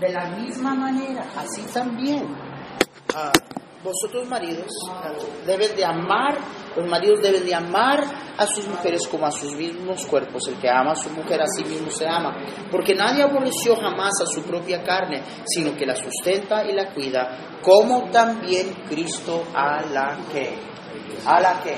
de 0.00 0.08
la 0.12 0.26
misma 0.30 0.74
manera, 0.74 1.26
así 1.36 1.62
también. 1.72 2.26
ah, 3.14 3.32
vosotros 3.84 4.26
maridos 4.26 4.66
deben 5.46 5.76
de 5.76 5.84
amar, 5.84 6.38
los 6.74 6.88
maridos 6.88 7.20
deben 7.20 7.44
de 7.44 7.54
amar 7.54 8.02
a 8.36 8.46
sus 8.46 8.66
mujeres 8.66 9.06
como 9.06 9.26
a 9.26 9.30
sus 9.30 9.54
mismos 9.54 10.06
cuerpos. 10.06 10.48
El 10.48 10.56
que 10.56 10.70
ama 10.70 10.92
a 10.92 10.96
su 10.96 11.10
mujer 11.10 11.42
a 11.42 11.46
sí 11.46 11.64
mismo 11.64 11.90
se 11.90 12.08
ama. 12.08 12.34
Porque 12.70 12.94
nadie 12.94 13.22
aborreció 13.22 13.76
jamás 13.76 14.12
a 14.22 14.26
su 14.26 14.42
propia 14.42 14.82
carne, 14.82 15.22
sino 15.44 15.76
que 15.76 15.84
la 15.84 15.94
sustenta 15.96 16.64
y 16.64 16.72
la 16.72 16.94
cuida, 16.94 17.58
como 17.60 18.10
también 18.10 18.72
Cristo 18.88 19.44
a 19.54 19.82
la 19.82 20.18
que. 20.32 20.54
¿A 21.26 21.40
la 21.40 21.62
que? 21.62 21.76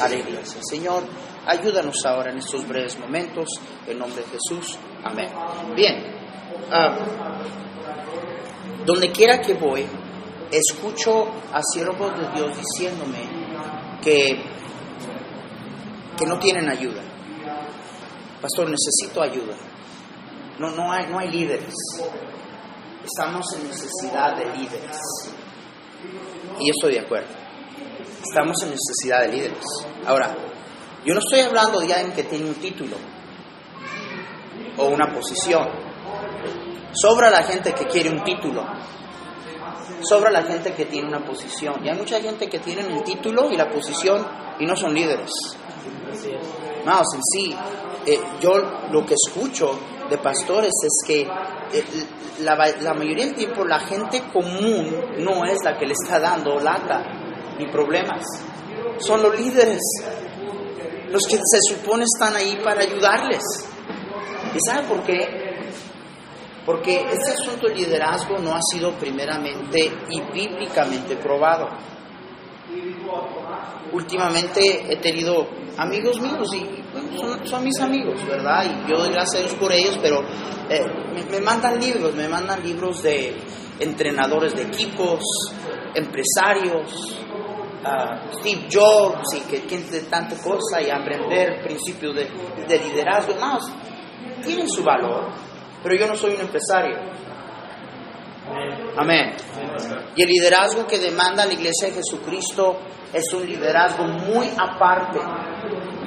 A 0.00 0.08
la 0.08 0.16
iglesia. 0.16 0.60
Señor, 0.62 1.02
ayúdanos 1.46 1.96
ahora 2.06 2.30
en 2.32 2.38
estos 2.38 2.66
breves 2.66 2.98
momentos. 2.98 3.48
En 3.86 3.98
nombre 3.98 4.22
de 4.22 4.28
Jesús. 4.30 4.78
Amén. 5.04 5.28
Bien. 5.76 6.17
Ah, 6.70 6.96
donde 8.84 9.10
quiera 9.12 9.40
que 9.40 9.54
voy, 9.54 9.86
escucho 10.50 11.26
a 11.52 11.60
siervos 11.62 12.18
de 12.18 12.28
Dios 12.34 12.56
diciéndome 12.56 13.18
que, 14.02 14.42
que 16.16 16.26
no 16.26 16.38
tienen 16.38 16.68
ayuda. 16.68 17.02
Pastor, 18.40 18.70
necesito 18.70 19.20
ayuda. 19.20 19.56
No, 20.58 20.70
no, 20.70 20.92
hay, 20.92 21.06
no 21.06 21.18
hay 21.18 21.30
líderes. 21.30 21.74
Estamos 23.04 23.46
en 23.56 23.68
necesidad 23.68 24.36
de 24.36 24.46
líderes. 24.56 24.96
Y 26.60 26.70
estoy 26.70 26.94
de 26.94 27.00
acuerdo. 27.00 27.28
Estamos 28.22 28.62
en 28.62 28.70
necesidad 28.70 29.22
de 29.22 29.28
líderes. 29.28 29.64
Ahora, 30.06 30.36
yo 31.04 31.14
no 31.14 31.20
estoy 31.20 31.40
hablando 31.40 31.80
de 31.80 31.92
alguien 31.92 32.12
que 32.12 32.24
tiene 32.24 32.46
un 32.46 32.54
título 32.54 32.96
o 34.76 34.86
una 34.86 35.12
posición. 35.12 35.87
Sobra 37.00 37.30
la 37.30 37.42
gente 37.42 37.72
que 37.72 37.86
quiere 37.86 38.10
un 38.10 38.24
título. 38.24 38.64
Sobra 40.00 40.30
la 40.30 40.42
gente 40.42 40.72
que 40.72 40.86
tiene 40.86 41.08
una 41.08 41.24
posición. 41.24 41.84
Y 41.84 41.88
hay 41.88 41.96
mucha 41.96 42.20
gente 42.20 42.48
que 42.48 42.58
tiene 42.58 42.82
el 42.82 43.02
título 43.02 43.50
y 43.50 43.56
la 43.56 43.68
posición 43.68 44.26
y 44.58 44.66
no 44.66 44.74
son 44.74 44.94
líderes. 44.94 45.30
No, 46.84 46.98
en 46.98 47.22
sí, 47.22 47.54
eh, 48.06 48.20
yo 48.40 48.52
lo 48.90 49.04
que 49.04 49.14
escucho 49.14 49.78
de 50.08 50.18
pastores 50.18 50.72
es 50.82 51.06
que 51.06 51.20
eh, 51.20 51.84
la, 52.40 52.56
la 52.80 52.94
mayoría 52.94 53.26
del 53.26 53.34
tiempo 53.34 53.64
la 53.64 53.80
gente 53.80 54.22
común 54.32 54.94
no 55.18 55.44
es 55.44 55.58
la 55.64 55.76
que 55.76 55.86
le 55.86 55.92
está 55.92 56.18
dando 56.18 56.58
lata 56.58 57.04
ni 57.58 57.66
problemas. 57.70 58.24
Son 58.98 59.22
los 59.22 59.38
líderes, 59.38 59.80
los 61.10 61.22
que 61.26 61.36
se 61.36 61.74
supone 61.74 62.04
están 62.04 62.34
ahí 62.34 62.58
para 62.62 62.82
ayudarles. 62.82 63.42
¿Y 64.54 64.58
saben 64.66 64.86
por 64.86 65.02
qué? 65.02 65.47
Porque 66.68 66.98
este 66.98 67.30
asunto 67.30 67.66
del 67.66 67.78
liderazgo 67.78 68.36
no 68.40 68.52
ha 68.52 68.60
sido 68.60 68.92
primeramente 68.92 69.90
y 70.10 70.20
bíblicamente 70.20 71.16
probado. 71.16 71.66
Últimamente 73.90 74.92
he 74.92 74.96
tenido 74.96 75.48
amigos 75.78 76.20
míos 76.20 76.46
y 76.54 77.48
son, 77.48 77.64
mis 77.64 77.80
amigos, 77.80 78.22
¿verdad? 78.26 78.66
Y 78.66 78.90
yo 78.90 78.98
doy 78.98 79.10
gracias 79.10 79.36
a 79.36 79.46
Dios 79.46 79.54
por 79.54 79.72
ellos, 79.72 79.98
pero 80.02 80.20
eh, 80.68 80.84
me, 81.30 81.40
mandan 81.40 81.80
libros, 81.80 82.14
me 82.14 82.28
mandan 82.28 82.62
libros 82.62 83.02
de 83.02 83.34
entrenadores 83.80 84.54
de 84.54 84.64
equipos, 84.64 85.24
empresarios, 85.94 87.18
uh, 87.82 88.40
Steve 88.40 88.68
Jobs 88.70 89.24
y 89.38 89.40
que 89.48 89.78
de 89.78 90.00
tanta 90.02 90.36
cosa 90.36 90.82
y 90.82 90.90
aprender 90.90 91.62
principios 91.62 92.14
de, 92.14 92.28
de 92.68 92.78
liderazgo. 92.78 93.36
No, 93.40 93.58
tienen 94.44 94.68
su 94.68 94.84
valor, 94.84 95.47
pero 95.82 95.96
yo 95.96 96.06
no 96.06 96.16
soy 96.16 96.34
un 96.34 96.40
empresario. 96.40 96.96
Amén. 98.96 99.34
Y 100.16 100.22
el 100.22 100.28
liderazgo 100.28 100.86
que 100.86 100.98
demanda 100.98 101.46
la 101.46 101.52
iglesia 101.52 101.88
de 101.88 101.94
Jesucristo 101.94 102.78
es 103.12 103.32
un 103.32 103.46
liderazgo 103.46 104.04
muy 104.04 104.48
aparte, 104.58 105.20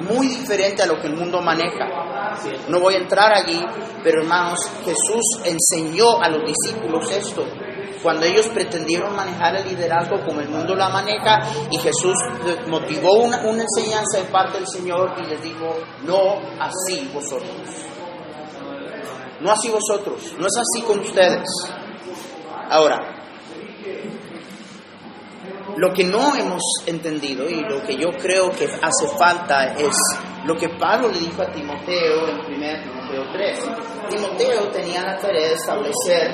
muy 0.00 0.28
diferente 0.28 0.82
a 0.82 0.86
lo 0.86 1.00
que 1.00 1.06
el 1.06 1.16
mundo 1.16 1.40
maneja. 1.40 1.86
No 2.68 2.80
voy 2.80 2.94
a 2.94 2.98
entrar 2.98 3.32
allí, 3.32 3.64
pero 4.02 4.22
hermanos, 4.22 4.58
Jesús 4.84 5.40
enseñó 5.44 6.20
a 6.20 6.28
los 6.28 6.42
discípulos 6.44 7.10
esto. 7.10 7.44
Cuando 8.02 8.26
ellos 8.26 8.48
pretendieron 8.48 9.14
manejar 9.14 9.56
el 9.56 9.68
liderazgo 9.68 10.20
como 10.24 10.40
el 10.40 10.48
mundo 10.48 10.74
la 10.74 10.88
maneja, 10.88 11.38
y 11.70 11.78
Jesús 11.78 12.16
motivó 12.66 13.14
una, 13.22 13.42
una 13.42 13.62
enseñanza 13.62 14.18
de 14.18 14.24
parte 14.24 14.58
del 14.58 14.66
Señor 14.66 15.14
y 15.22 15.26
les 15.28 15.40
dijo, 15.42 15.76
no 16.04 16.38
así 16.60 17.08
vosotros. 17.14 17.50
No 19.42 19.50
así 19.50 19.70
vosotros, 19.70 20.34
no 20.38 20.46
es 20.46 20.56
así 20.56 20.82
con 20.86 21.00
ustedes. 21.00 21.48
Ahora, 22.70 23.22
lo 25.76 25.92
que 25.92 26.04
no 26.04 26.34
hemos 26.36 26.62
entendido 26.86 27.48
y 27.48 27.60
lo 27.62 27.82
que 27.82 27.96
yo 27.96 28.10
creo 28.12 28.50
que 28.50 28.64
hace 28.64 29.08
falta 29.18 29.74
es 29.74 29.96
lo 30.44 30.56
que 30.56 30.68
Pablo 30.68 31.08
le 31.08 31.18
dijo 31.18 31.42
a 31.42 31.46
Timoteo 31.46 32.28
en 32.28 32.36
1 32.36 32.46
Timoteo 32.48 33.32
3. 33.32 33.70
Timoteo 34.10 34.68
tenía 34.70 35.02
la 35.02 35.18
tarea 35.18 35.48
de 35.48 35.54
establecer 35.54 36.30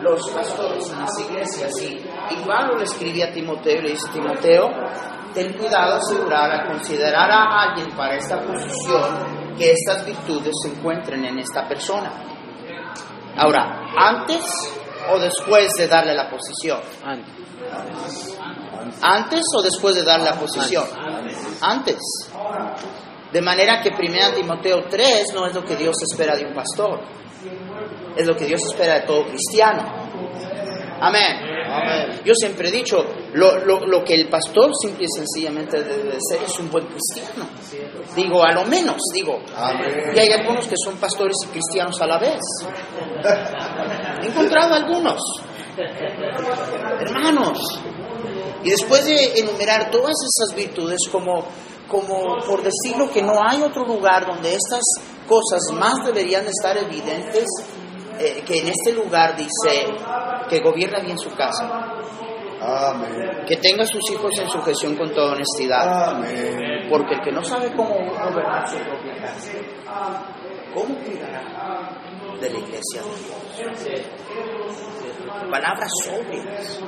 los 0.00 0.28
pastores 0.30 0.90
en 0.90 1.00
las 1.00 1.18
iglesias 1.20 1.72
y, 1.82 2.02
Pablo 2.46 2.76
le 2.76 2.84
escribía 2.84 3.26
a 3.26 3.32
Timoteo 3.32 3.78
y 3.78 3.82
le 3.82 3.90
dice, 3.90 4.08
Timoteo, 4.12 4.70
ten 5.32 5.52
cuidado 5.54 5.94
asegurar 5.94 6.50
a 6.50 6.66
considerar 6.66 7.30
a 7.30 7.62
alguien 7.62 7.90
para 7.96 8.16
esta 8.16 8.40
posición 8.40 9.56
que 9.56 9.72
estas 9.72 10.04
virtudes 10.04 10.52
se 10.62 10.70
encuentren 10.70 11.24
en 11.24 11.38
esta 11.38 11.66
persona. 11.68 12.31
Ahora, 13.36 13.92
antes 13.96 14.44
o 15.10 15.18
después 15.18 15.68
de 15.78 15.88
darle 15.88 16.14
la 16.14 16.28
posición? 16.28 16.80
Antes 19.02 19.42
o 19.56 19.62
después 19.62 19.94
de 19.94 20.04
darle 20.04 20.26
la 20.26 20.38
posición? 20.38 20.84
Antes. 21.60 21.98
De 23.32 23.40
manera 23.40 23.80
que 23.80 23.88
1 23.88 24.34
Timoteo 24.34 24.84
3 24.88 25.32
no 25.34 25.46
es 25.46 25.54
lo 25.54 25.64
que 25.64 25.76
Dios 25.76 25.96
espera 26.02 26.36
de 26.36 26.44
un 26.44 26.54
pastor, 26.54 27.00
es 28.14 28.26
lo 28.26 28.36
que 28.36 28.44
Dios 28.44 28.60
espera 28.66 28.96
de 28.96 29.06
todo 29.06 29.24
cristiano. 29.26 29.82
Amén. 31.02 31.36
Amén. 31.66 32.20
Yo 32.24 32.32
siempre 32.32 32.68
he 32.68 32.70
dicho, 32.70 33.04
lo, 33.32 33.58
lo, 33.64 33.84
lo, 33.86 34.04
que 34.04 34.14
el 34.14 34.28
pastor 34.28 34.70
simple 34.80 35.06
y 35.06 35.08
sencillamente 35.08 35.82
debe 35.82 36.16
ser 36.20 36.44
es 36.44 36.58
un 36.60 36.70
buen 36.70 36.86
cristiano. 36.86 37.48
Digo, 38.14 38.44
a 38.44 38.52
lo 38.52 38.64
menos, 38.66 38.98
digo. 39.12 39.40
Amén. 39.56 40.12
Y 40.14 40.18
hay 40.20 40.28
algunos 40.28 40.68
que 40.68 40.76
son 40.76 40.96
pastores 40.98 41.36
y 41.44 41.48
cristianos 41.48 42.00
a 42.00 42.06
la 42.06 42.18
vez. 42.18 42.38
He 44.22 44.26
encontrado 44.26 44.74
algunos. 44.74 45.20
Hermanos. 47.00 47.58
Y 48.62 48.70
después 48.70 49.04
de 49.04 49.40
enumerar 49.40 49.90
todas 49.90 50.14
esas 50.14 50.54
virtudes 50.54 51.00
como, 51.10 51.44
como 51.88 52.38
por 52.46 52.62
decirlo 52.62 53.10
que 53.10 53.22
no 53.22 53.40
hay 53.44 53.60
otro 53.60 53.84
lugar 53.84 54.24
donde 54.24 54.54
estas 54.54 54.82
cosas 55.26 55.62
más 55.72 56.04
deberían 56.04 56.46
estar 56.46 56.76
evidentes, 56.76 57.46
eh, 58.20 58.44
que 58.46 58.58
en 58.58 58.68
este 58.68 58.92
lugar 58.92 59.36
dice 59.36 59.86
que 60.48 60.60
gobierna 60.60 61.00
bien 61.00 61.18
su 61.18 61.30
casa. 61.34 61.98
Amén. 62.60 63.44
Que 63.46 63.56
tenga 63.56 63.82
a 63.82 63.86
sus 63.86 64.08
hijos 64.12 64.38
en 64.38 64.48
sujeción 64.48 64.94
con 64.96 65.12
toda 65.12 65.32
honestidad. 65.32 66.10
Amén. 66.10 66.86
Porque 66.88 67.14
el 67.14 67.20
que 67.20 67.32
no 67.32 67.42
sabe 67.42 67.72
cómo 67.74 67.94
gobernar 67.94 68.68
su 68.68 68.76
propia 68.78 69.14
casa, 69.20 69.52
¿cómo 70.72 70.94
cuidará 70.96 71.90
de 72.40 72.50
la 72.50 72.58
iglesia 72.58 73.02
de 73.02 73.70
Dios? 73.74 74.06
Palabras 75.50 75.90
sobrias. 76.04 76.80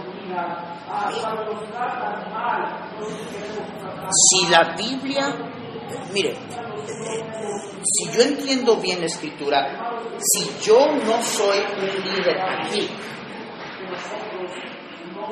Si 4.11 4.49
la 4.49 4.75
Biblia, 4.77 5.35
mire, 6.13 6.37
si 7.83 8.11
yo 8.13 8.23
entiendo 8.23 8.77
bien 8.77 9.01
la 9.01 9.07
escritura, 9.07 10.01
si 10.19 10.51
yo 10.63 10.87
no 10.87 11.23
soy 11.23 11.59
un 11.79 12.05
líder 12.05 12.41
aquí, 12.41 12.89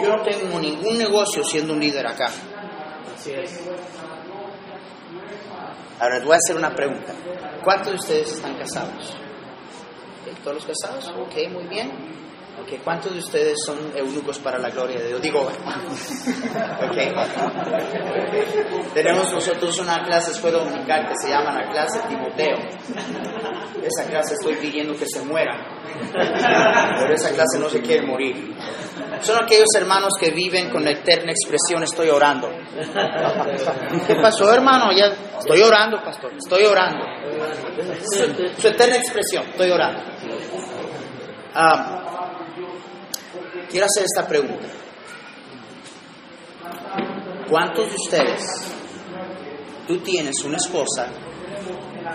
yo 0.00 0.08
no 0.08 0.22
tengo 0.22 0.58
ningún 0.58 0.98
negocio 0.98 1.44
siendo 1.44 1.72
un 1.72 1.80
líder 1.80 2.06
acá. 2.06 2.30
Ahora 6.00 6.16
les 6.16 6.24
voy 6.24 6.34
a 6.34 6.36
hacer 6.36 6.56
una 6.56 6.74
pregunta. 6.74 7.14
¿Cuántos 7.62 7.92
de 7.92 7.98
ustedes 7.98 8.32
están 8.32 8.56
casados? 8.56 9.14
¿Todos 10.42 10.56
los 10.56 10.66
casados? 10.66 11.08
Ok, 11.18 11.48
muy 11.52 11.64
bien. 11.68 11.92
Okay. 12.62 12.78
¿Cuántos 12.78 13.12
de 13.12 13.18
ustedes 13.18 13.56
son 13.64 13.76
eunucos 13.96 14.38
para 14.38 14.58
la 14.58 14.70
gloria 14.70 14.98
de 15.00 15.08
Dios? 15.08 15.20
Digo, 15.20 15.40
okay. 16.90 17.12
tenemos 18.94 19.32
nosotros 19.32 19.78
una 19.80 20.02
clase 20.04 20.32
escuela 20.32 20.58
dominical 20.58 21.08
que 21.08 21.14
se 21.22 21.30
llama 21.30 21.52
la 21.52 21.70
clase 21.70 22.00
Timoteo. 22.08 22.56
Esa 23.82 24.08
clase 24.08 24.34
estoy 24.34 24.54
pidiendo 24.56 24.94
que 24.94 25.06
se 25.06 25.22
muera, 25.24 25.58
pero 26.12 27.14
esa 27.14 27.30
clase 27.30 27.58
no 27.58 27.68
se 27.68 27.80
quiere 27.80 28.06
morir. 28.06 28.54
Son 29.22 29.42
aquellos 29.42 29.68
hermanos 29.76 30.12
que 30.18 30.30
viven 30.30 30.70
con 30.70 30.84
la 30.84 30.92
eterna 30.92 31.32
expresión 31.32 31.82
estoy 31.82 32.08
orando. 32.08 32.48
¿Qué 34.06 34.14
pasó, 34.16 34.52
hermano? 34.52 34.92
Ya 34.96 35.06
estoy 35.38 35.62
orando, 35.62 36.02
pastor. 36.02 36.32
Estoy 36.36 36.64
orando. 36.64 37.04
Su, 38.58 38.68
eterna 38.68 38.96
expresión, 38.96 39.44
estoy 39.50 39.70
orando. 39.70 40.00
Um, 41.54 42.01
quiero 43.72 43.86
hacer 43.86 44.04
esta 44.04 44.28
pregunta. 44.28 44.68
¿Cuántos 47.48 47.88
de 47.88 47.94
ustedes, 47.94 48.42
tú 49.86 49.98
tienes 50.00 50.44
una 50.44 50.58
esposa 50.58 51.08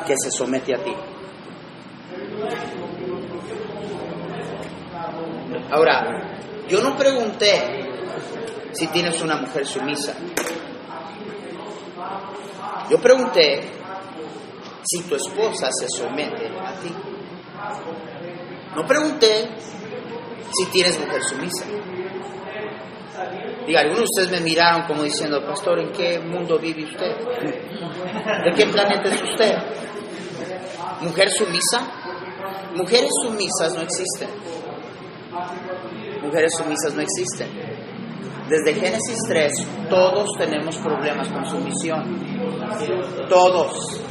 que 0.05 0.13
se 0.21 0.31
somete 0.31 0.75
a 0.75 0.83
ti? 0.83 0.93
Ahora, 5.71 6.39
yo 6.69 6.81
no 6.81 6.95
pregunté 6.95 7.89
si 8.73 8.87
tienes 8.87 9.19
una 9.21 9.37
mujer 9.37 9.65
sumisa. 9.65 10.13
Yo 12.89 12.99
pregunté 12.99 13.71
si 14.83 15.03
tu 15.03 15.15
esposa 15.15 15.69
se 15.71 15.87
somete 15.89 16.47
a 16.47 16.79
ti. 16.79 16.93
No 18.75 18.85
pregunté 18.85 19.49
si 20.51 20.65
tienes 20.71 20.99
mujer 20.99 21.21
sumisa. 21.23 21.65
Y 23.67 23.75
algunos 23.75 23.99
de 23.99 24.05
ustedes 24.05 24.31
me 24.31 24.49
miraron 24.49 24.83
como 24.83 25.03
diciendo, 25.03 25.45
pastor, 25.45 25.79
¿en 25.79 25.91
qué 25.91 26.19
mundo 26.19 26.57
vive 26.57 26.85
usted? 26.85 27.15
¿De 28.45 28.51
qué 28.55 28.65
planeta 28.67 29.09
es 29.09 29.21
usted? 29.21 29.57
¿Mujer 31.01 31.29
sumisa? 31.31 31.91
Mujeres 32.75 33.09
sumisas 33.23 33.75
no 33.75 33.81
existen. 33.81 34.29
Mujeres 36.21 36.53
sumisas 36.55 36.93
no 36.95 37.01
existen. 37.01 37.47
Desde 38.49 38.73
Génesis 38.79 39.17
3, 39.27 39.53
todos 39.89 40.29
tenemos 40.37 40.77
problemas 40.77 41.27
con 41.27 41.45
sumisión. 41.45 42.23
Todos, 43.27 44.01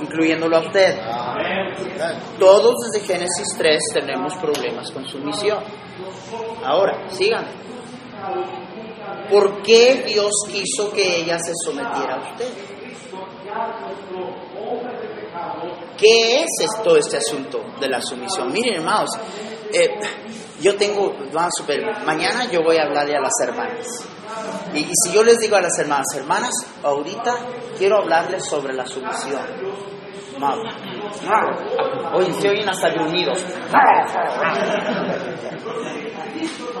incluyéndolo 0.00 0.56
a 0.56 0.60
usted. 0.60 0.98
Todos 2.38 2.74
desde 2.92 3.06
Génesis 3.06 3.46
3 3.56 3.78
tenemos 3.94 4.34
problemas 4.36 4.90
con 4.90 5.06
sumisión. 5.06 5.58
Ahora, 6.64 7.08
sigan. 7.10 7.46
¿Por 9.30 9.62
qué 9.62 10.04
Dios 10.06 10.32
quiso 10.50 10.90
que 10.90 11.20
ella 11.20 11.38
se 11.38 11.52
sometiera 11.64 12.14
a 12.14 12.32
usted? 12.32 12.48
¿Qué 15.96 16.40
es 16.42 16.82
todo 16.82 16.96
este 16.96 17.16
asunto 17.16 17.60
de 17.80 17.88
la 17.88 18.00
sumisión? 18.00 18.52
Miren, 18.52 18.76
hermanos, 18.76 19.10
eh, 19.72 19.98
yo 20.60 20.76
tengo, 20.76 21.14
vamos 21.32 21.52
a 21.60 21.66
ver, 21.66 21.84
mañana 22.04 22.50
yo 22.50 22.62
voy 22.62 22.76
a 22.76 22.84
hablarle 22.84 23.16
a 23.16 23.20
las 23.20 23.32
hermanas. 23.42 23.86
Y, 24.74 24.84
si 24.84 25.12
yo 25.12 25.22
les 25.22 25.38
digo 25.38 25.56
a 25.56 25.62
las 25.62 25.78
hermanas, 25.78 26.06
hermanas, 26.16 26.52
ahorita 26.82 27.34
quiero 27.76 27.98
hablarles 27.98 28.44
sobre 28.44 28.74
la 28.74 28.86
sumisión. 28.86 29.40
Oye, 32.14 32.32
se 32.34 32.48
oyen 32.48 32.68
hasta 32.68 32.90
gruñidos. 32.90 33.38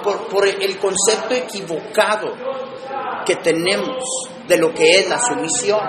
Por, 0.02 0.28
por 0.28 0.46
el 0.46 0.78
concepto 0.78 1.34
equivocado 1.34 2.32
que 3.26 3.36
tenemos 3.36 4.04
de 4.46 4.56
lo 4.58 4.72
que 4.72 5.00
es 5.00 5.08
la 5.08 5.18
sumisión. 5.18 5.80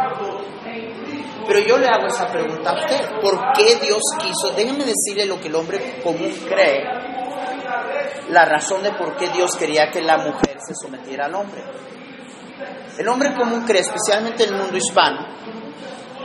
Pero 1.48 1.60
yo 1.62 1.77
le 1.77 1.88
hago 1.88 2.06
esa 2.07 2.27
pregunta 2.27 2.72
a 2.72 2.75
usted. 2.75 3.22
¿Por 3.22 3.39
qué 3.54 3.77
Dios 3.81 4.01
quiso? 4.19 4.54
Déjenme 4.56 4.86
decirle 4.86 5.25
lo 5.25 5.39
que 5.39 5.48
el 5.48 5.56
hombre 5.56 6.00
común 6.04 6.31
cree. 6.48 7.08
La 8.29 8.45
razón 8.45 8.83
de 8.83 8.91
por 8.91 9.15
qué 9.17 9.29
Dios 9.29 9.55
quería 9.57 9.89
que 9.89 10.01
la 10.01 10.17
mujer 10.17 10.57
se 10.65 10.75
sometiera 10.75 11.25
al 11.25 11.35
hombre. 11.35 11.63
El 12.97 13.07
hombre 13.07 13.33
común 13.33 13.63
cree, 13.65 13.81
especialmente 13.81 14.43
en 14.43 14.53
el 14.53 14.59
mundo 14.59 14.77
hispano, 14.77 15.25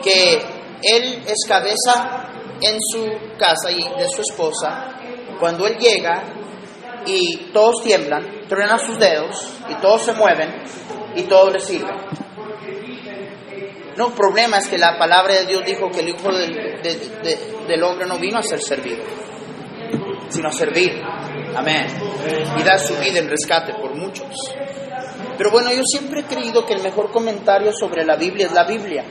que 0.02 0.34
él 0.82 1.22
es 1.26 1.46
cabeza 1.48 2.28
en 2.60 2.78
su 2.80 3.04
casa 3.38 3.70
y 3.70 3.82
de 3.82 4.08
su 4.08 4.20
esposa. 4.20 4.90
Cuando 5.38 5.66
él 5.66 5.76
llega 5.78 6.22
y 7.06 7.50
todos 7.52 7.82
tiemblan, 7.82 8.46
truenan 8.48 8.78
sus 8.78 8.98
dedos 8.98 9.48
y 9.68 9.74
todos 9.76 10.02
se 10.02 10.12
mueven 10.12 10.62
y 11.16 11.22
todo 11.22 11.50
le 11.50 11.60
sirve. 11.60 11.92
No, 13.96 14.08
el 14.08 14.14
problema 14.14 14.58
es 14.58 14.68
que 14.68 14.78
la 14.78 14.98
palabra 14.98 15.34
de 15.34 15.46
Dios 15.46 15.64
dijo 15.64 15.88
que 15.90 16.00
el 16.00 16.08
Hijo 16.08 16.32
del, 16.32 16.52
de, 16.82 16.94
de, 17.22 17.66
del 17.68 17.82
Hombre 17.84 18.06
no 18.06 18.18
vino 18.18 18.38
a 18.38 18.42
ser 18.42 18.60
servido, 18.60 19.04
sino 20.28 20.48
a 20.48 20.52
servir. 20.52 21.00
Amén. 21.54 21.86
Y 22.58 22.62
da 22.62 22.78
su 22.78 22.94
vida 22.96 23.18
en 23.18 23.28
rescate 23.28 23.74
por 23.74 23.94
muchos. 23.94 24.28
Pero 25.36 25.50
bueno, 25.50 25.72
yo 25.72 25.82
siempre 25.84 26.20
he 26.20 26.24
creído 26.24 26.64
que 26.64 26.74
el 26.74 26.82
mejor 26.82 27.10
comentario 27.10 27.72
sobre 27.72 28.04
la 28.04 28.16
Biblia 28.16 28.46
es 28.46 28.52
la 28.52 28.64
Biblia. 28.64 29.04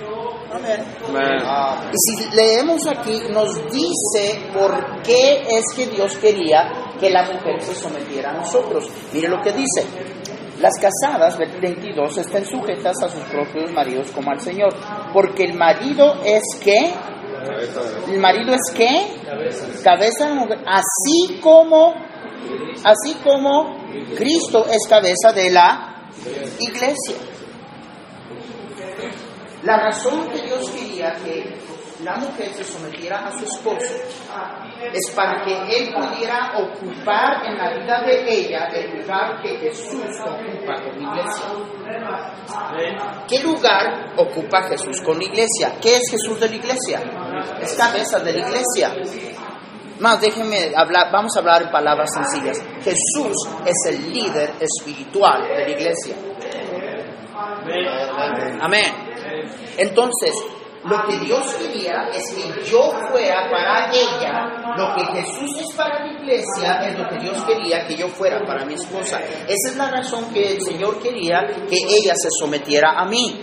Amén. 0.53 0.83
Amén. 1.07 1.91
Y 1.91 1.97
si 1.97 2.35
leemos 2.35 2.85
aquí, 2.87 3.23
nos 3.31 3.55
dice 3.71 4.39
por 4.53 5.01
qué 5.01 5.43
es 5.49 5.63
que 5.75 5.87
Dios 5.87 6.15
quería 6.17 6.71
que 6.99 7.09
la 7.09 7.23
mujer 7.23 7.61
se 7.61 7.75
sometiera 7.75 8.31
a 8.31 8.33
nosotros. 8.33 8.87
Mire 9.11 9.27
lo 9.27 9.41
que 9.41 9.51
dice. 9.51 9.85
Las 10.59 10.73
casadas, 10.79 11.37
22, 11.37 12.17
estén 12.19 12.45
sujetas 12.45 12.95
a 13.03 13.09
sus 13.09 13.23
propios 13.23 13.71
maridos 13.73 14.11
como 14.11 14.31
al 14.31 14.39
Señor. 14.39 14.73
Porque 15.11 15.43
el 15.43 15.55
marido 15.55 16.21
es 16.23 16.43
que, 16.63 16.93
el 18.09 18.19
marido 18.19 18.53
es 18.53 18.73
que, 18.73 19.07
cabeza 19.83 20.29
de 20.29 20.35
mujer, 20.35 20.59
así 20.65 21.39
como, 21.41 21.95
así 22.83 23.15
como 23.23 23.77
Cristo 24.15 24.65
es 24.69 24.87
cabeza 24.87 25.31
de 25.33 25.49
la 25.49 26.09
iglesia. 26.59 27.15
La 29.63 29.77
razón 29.77 30.27
que 30.29 30.41
Dios 30.41 30.69
quería 30.71 31.13
que 31.23 31.55
la 32.03 32.17
mujer 32.17 32.53
se 32.53 32.63
sometiera 32.65 33.27
a 33.27 33.31
su 33.31 33.45
esposo 33.45 33.93
es 34.93 35.15
para 35.15 35.41
que 35.45 35.53
él 35.53 35.93
pudiera 35.93 36.53
ocupar 36.57 37.45
en 37.45 37.57
la 37.57 37.73
vida 37.73 38.01
de 38.01 38.33
ella 38.33 38.65
el 38.73 38.99
lugar 38.99 39.41
que 39.41 39.57
Jesús 39.59 40.03
ocupa 40.19 40.81
con 40.83 41.01
la 41.01 41.13
iglesia. 41.13 41.45
¿Qué 43.27 43.39
lugar 43.39 44.13
ocupa 44.17 44.63
Jesús 44.63 45.01
con 45.01 45.17
la 45.17 45.23
iglesia? 45.23 45.75
¿Qué 45.81 45.95
es 45.95 46.11
Jesús 46.11 46.39
de 46.39 46.49
la 46.49 46.55
iglesia? 46.55 47.01
Es 47.61 47.73
cabeza 47.75 48.19
de 48.19 48.33
la 48.33 48.49
iglesia. 48.49 48.93
Más, 50.03 50.19
déjenme 50.19 50.73
hablar, 50.75 51.13
vamos 51.13 51.31
a 51.37 51.39
hablar 51.39 51.61
en 51.61 51.71
palabras 51.71 52.09
sencillas. 52.13 52.61
Jesús 52.83 53.37
es 53.65 53.89
el 53.89 54.11
líder 54.11 54.51
espiritual 54.59 55.47
de 55.47 55.63
la 55.63 55.69
iglesia. 55.69 56.15
Amén. 58.59 58.93
Entonces, 59.77 60.35
lo 60.83 61.05
que 61.05 61.19
Dios 61.19 61.55
quería 61.55 62.09
es 62.13 62.35
que 62.35 62.69
yo 62.69 62.91
fuera 63.11 63.49
para 63.49 63.93
ella, 63.93 64.75
lo 64.75 64.93
que 64.93 65.21
Jesús 65.21 65.61
es 65.61 65.73
para 65.73 66.05
la 66.05 66.11
iglesia, 66.19 66.81
es 66.85 66.99
lo 66.99 67.07
que 67.07 67.19
Dios 67.19 67.41
quería 67.45 67.87
que 67.87 67.95
yo 67.95 68.09
fuera 68.09 68.45
para 68.45 68.65
mi 68.65 68.73
esposa. 68.73 69.21
Esa 69.21 69.69
es 69.69 69.77
la 69.77 69.89
razón 69.89 70.33
que 70.33 70.55
el 70.55 70.61
Señor 70.61 71.01
quería 71.01 71.47
que 71.47 71.77
ella 71.77 72.13
se 72.13 72.27
sometiera 72.41 72.99
a 72.99 73.05
mí. 73.05 73.41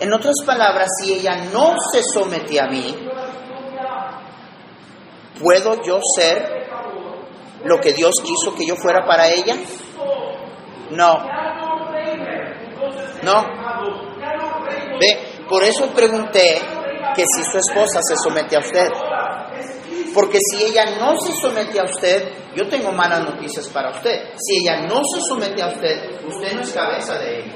En 0.00 0.12
otras 0.12 0.34
palabras, 0.44 0.88
si 1.00 1.14
ella 1.14 1.44
no 1.52 1.76
se 1.92 2.02
somete 2.02 2.60
a 2.60 2.66
mí, 2.66 3.05
¿puedo 5.40 5.82
yo 5.82 5.98
ser 6.16 6.66
lo 7.64 7.80
que 7.80 7.92
Dios 7.92 8.14
quiso 8.22 8.54
que 8.54 8.66
yo 8.66 8.76
fuera 8.76 9.04
para 9.06 9.28
ella? 9.28 9.56
No. 10.90 11.18
No. 13.22 13.44
Ve, 15.00 15.44
por 15.48 15.62
eso 15.62 15.88
pregunté 15.94 16.60
que 17.14 17.24
si 17.24 17.44
su 17.44 17.58
esposa 17.58 18.00
se 18.02 18.14
somete 18.16 18.56
a 18.56 18.60
usted. 18.60 18.88
Porque 20.14 20.38
si 20.50 20.64
ella 20.64 20.84
no 20.98 21.14
se 21.18 21.32
somete 21.34 21.78
a 21.78 21.84
usted, 21.84 22.32
yo 22.54 22.66
tengo 22.68 22.90
malas 22.92 23.22
noticias 23.24 23.68
para 23.68 23.90
usted. 23.90 24.30
Si 24.36 24.62
ella 24.62 24.86
no 24.86 25.02
se 25.04 25.20
somete 25.28 25.62
a 25.62 25.68
usted, 25.68 26.24
usted 26.26 26.52
no 26.54 26.62
es 26.62 26.72
cabeza 26.72 27.18
de 27.18 27.40
ella. 27.40 27.52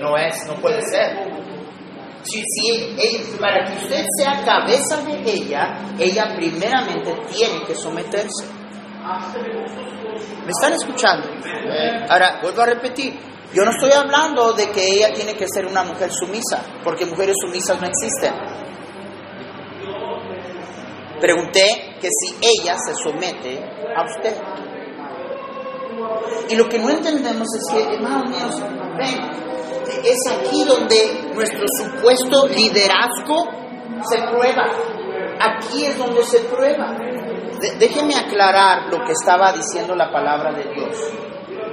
No 0.00 0.16
es, 0.16 0.36
no 0.46 0.54
puede 0.56 0.82
ser. 0.82 1.57
Si, 2.22 2.42
si 2.42 3.36
para 3.40 3.64
que 3.64 3.84
usted 3.84 4.04
sea 4.18 4.44
cabeza 4.44 5.02
de 5.02 5.30
ella, 5.30 5.78
ella 5.98 6.34
primeramente 6.34 7.14
tiene 7.32 7.64
que 7.64 7.74
someterse. 7.74 8.46
¿Me 10.44 10.50
están 10.50 10.72
escuchando? 10.72 11.28
Ahora, 12.08 12.40
vuelvo 12.42 12.62
a 12.62 12.66
repetir. 12.66 13.18
Yo 13.54 13.64
no 13.64 13.70
estoy 13.70 13.92
hablando 13.92 14.52
de 14.52 14.70
que 14.70 14.84
ella 14.84 15.12
tiene 15.14 15.34
que 15.34 15.46
ser 15.48 15.66
una 15.66 15.82
mujer 15.82 16.10
sumisa, 16.12 16.62
porque 16.84 17.06
mujeres 17.06 17.34
sumisas 17.40 17.80
no 17.80 17.86
existen. 17.86 18.34
Pregunté 21.20 21.96
que 22.00 22.08
si 22.08 22.36
ella 22.40 22.76
se 22.86 22.94
somete 22.94 23.58
a 23.96 24.04
usted. 24.04 24.36
Y 26.50 26.56
lo 26.56 26.68
que 26.68 26.78
no 26.78 26.90
entendemos 26.90 27.46
es 27.56 27.74
que, 27.74 27.94
hermanos 27.94 28.28
míos, 28.30 28.62
es 29.00 30.18
aquí 30.30 30.64
donde 30.64 31.32
nuestro 31.34 31.66
supuesto 31.78 32.46
liderazgo 32.48 33.48
se 34.08 34.18
prueba. 34.18 34.66
Aquí 35.40 35.84
es 35.84 35.98
donde 35.98 36.22
se 36.24 36.40
prueba. 36.40 36.96
Déjeme 37.78 38.14
aclarar 38.14 38.86
lo 38.90 39.04
que 39.04 39.12
estaba 39.12 39.52
diciendo 39.52 39.94
la 39.94 40.10
palabra 40.10 40.52
de 40.52 40.64
Dios 40.74 40.96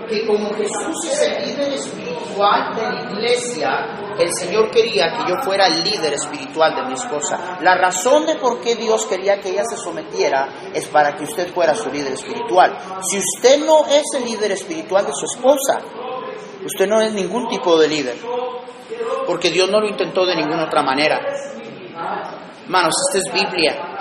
que 0.07 0.25
como 0.25 0.53
Jesús 0.53 1.11
es 1.11 1.21
el 1.21 1.45
líder 1.45 1.73
espiritual 1.73 2.75
de 2.75 2.81
la 2.81 3.11
iglesia, 3.11 3.69
el 4.17 4.29
Señor 4.33 4.69
quería 4.71 5.11
que 5.17 5.31
yo 5.31 5.35
fuera 5.43 5.67
el 5.67 5.83
líder 5.83 6.13
espiritual 6.13 6.75
de 6.75 6.83
mi 6.83 6.93
esposa. 6.93 7.57
La 7.61 7.75
razón 7.75 8.25
de 8.25 8.35
por 8.35 8.61
qué 8.61 8.75
Dios 8.75 9.05
quería 9.05 9.39
que 9.39 9.49
ella 9.49 9.63
se 9.63 9.77
sometiera 9.77 10.47
es 10.73 10.87
para 10.87 11.15
que 11.15 11.23
usted 11.23 11.53
fuera 11.53 11.75
su 11.75 11.89
líder 11.89 12.13
espiritual. 12.13 12.77
Si 13.01 13.17
usted 13.17 13.65
no 13.65 13.85
es 13.87 14.03
el 14.15 14.25
líder 14.25 14.51
espiritual 14.51 15.05
de 15.05 15.13
su 15.13 15.25
esposa, 15.25 15.81
usted 16.65 16.87
no 16.87 17.01
es 17.01 17.13
ningún 17.13 17.47
tipo 17.47 17.79
de 17.79 17.87
líder, 17.87 18.17
porque 19.27 19.51
Dios 19.51 19.69
no 19.69 19.79
lo 19.79 19.87
intentó 19.87 20.25
de 20.25 20.35
ninguna 20.35 20.65
otra 20.65 20.81
manera. 20.81 21.21
Manos, 22.67 22.93
esta 23.07 23.19
es 23.19 23.33
Biblia. 23.33 23.91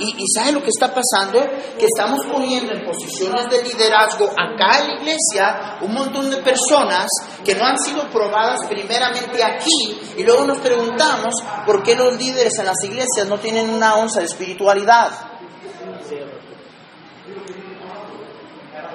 Y, 0.00 0.22
y 0.22 0.28
¿sabe 0.32 0.52
lo 0.52 0.62
que 0.62 0.68
está 0.68 0.94
pasando? 0.94 1.40
Que 1.76 1.86
estamos 1.86 2.24
poniendo 2.26 2.72
en 2.72 2.84
posiciones 2.84 3.48
de 3.50 3.62
liderazgo 3.62 4.26
acá 4.26 4.80
en 4.80 4.88
la 4.88 4.94
iglesia 4.94 5.78
un 5.80 5.92
montón 5.92 6.30
de 6.30 6.36
personas 6.36 7.06
que 7.44 7.54
no 7.54 7.64
han 7.64 7.78
sido 7.78 8.04
probadas 8.04 8.60
primeramente 8.68 9.42
aquí 9.42 9.98
y 10.16 10.22
luego 10.22 10.44
nos 10.44 10.58
preguntamos 10.58 11.34
por 11.66 11.82
qué 11.82 11.96
los 11.96 12.16
líderes 12.16 12.56
en 12.58 12.66
las 12.66 12.82
iglesias 12.84 13.26
no 13.28 13.38
tienen 13.38 13.70
una 13.70 13.96
onza 13.96 14.20
de 14.20 14.26
espiritualidad. 14.26 15.10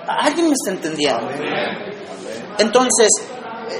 ¿Alguien 0.08 0.48
me 0.48 0.54
está 0.54 0.72
entendiendo? 0.72 1.28
Entonces, 2.60 3.10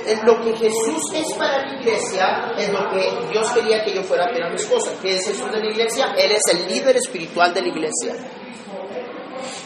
eh, 0.06 0.18
lo 0.26 0.42
que 0.42 0.56
Jesús 0.56 1.02
es 1.14 1.34
para 1.38 1.66
la 1.66 1.80
iglesia 1.80 2.54
es 2.58 2.70
lo 2.72 2.90
que 2.90 3.28
Dios 3.32 3.52
quería 3.52 3.84
que 3.84 3.94
yo 3.94 4.04
fuera 4.04 4.26
para 4.32 4.50
mi 4.50 4.56
esposa. 4.56 4.92
¿Qué 5.02 5.16
es 5.16 5.28
Jesús 5.28 5.52
de 5.52 5.60
la 5.60 5.70
iglesia? 5.70 6.14
Él 6.18 6.32
es 6.32 6.42
el 6.52 6.68
líder 6.68 6.98
espiritual 6.98 7.54
de 7.54 7.62
la 7.62 7.68
iglesia. 7.68 8.16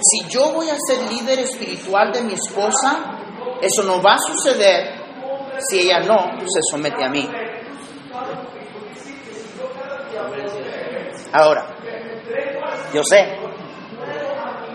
Si 0.02 0.28
yo 0.30 0.52
voy 0.52 0.70
a 0.70 0.76
ser 0.88 1.12
líder 1.12 1.40
espiritual 1.40 2.12
de 2.12 2.22
mi 2.22 2.34
esposa, 2.34 3.20
eso 3.62 3.84
no 3.84 4.02
va 4.02 4.16
a 4.16 4.20
suceder 4.20 5.02
si 5.70 5.82
ella 5.82 6.00
no 6.00 6.40
se 6.40 6.60
somete 6.72 7.04
a 7.04 7.10
mí. 7.10 7.28
Ahora, 11.34 11.76
yo 12.94 13.02
sé, 13.04 13.38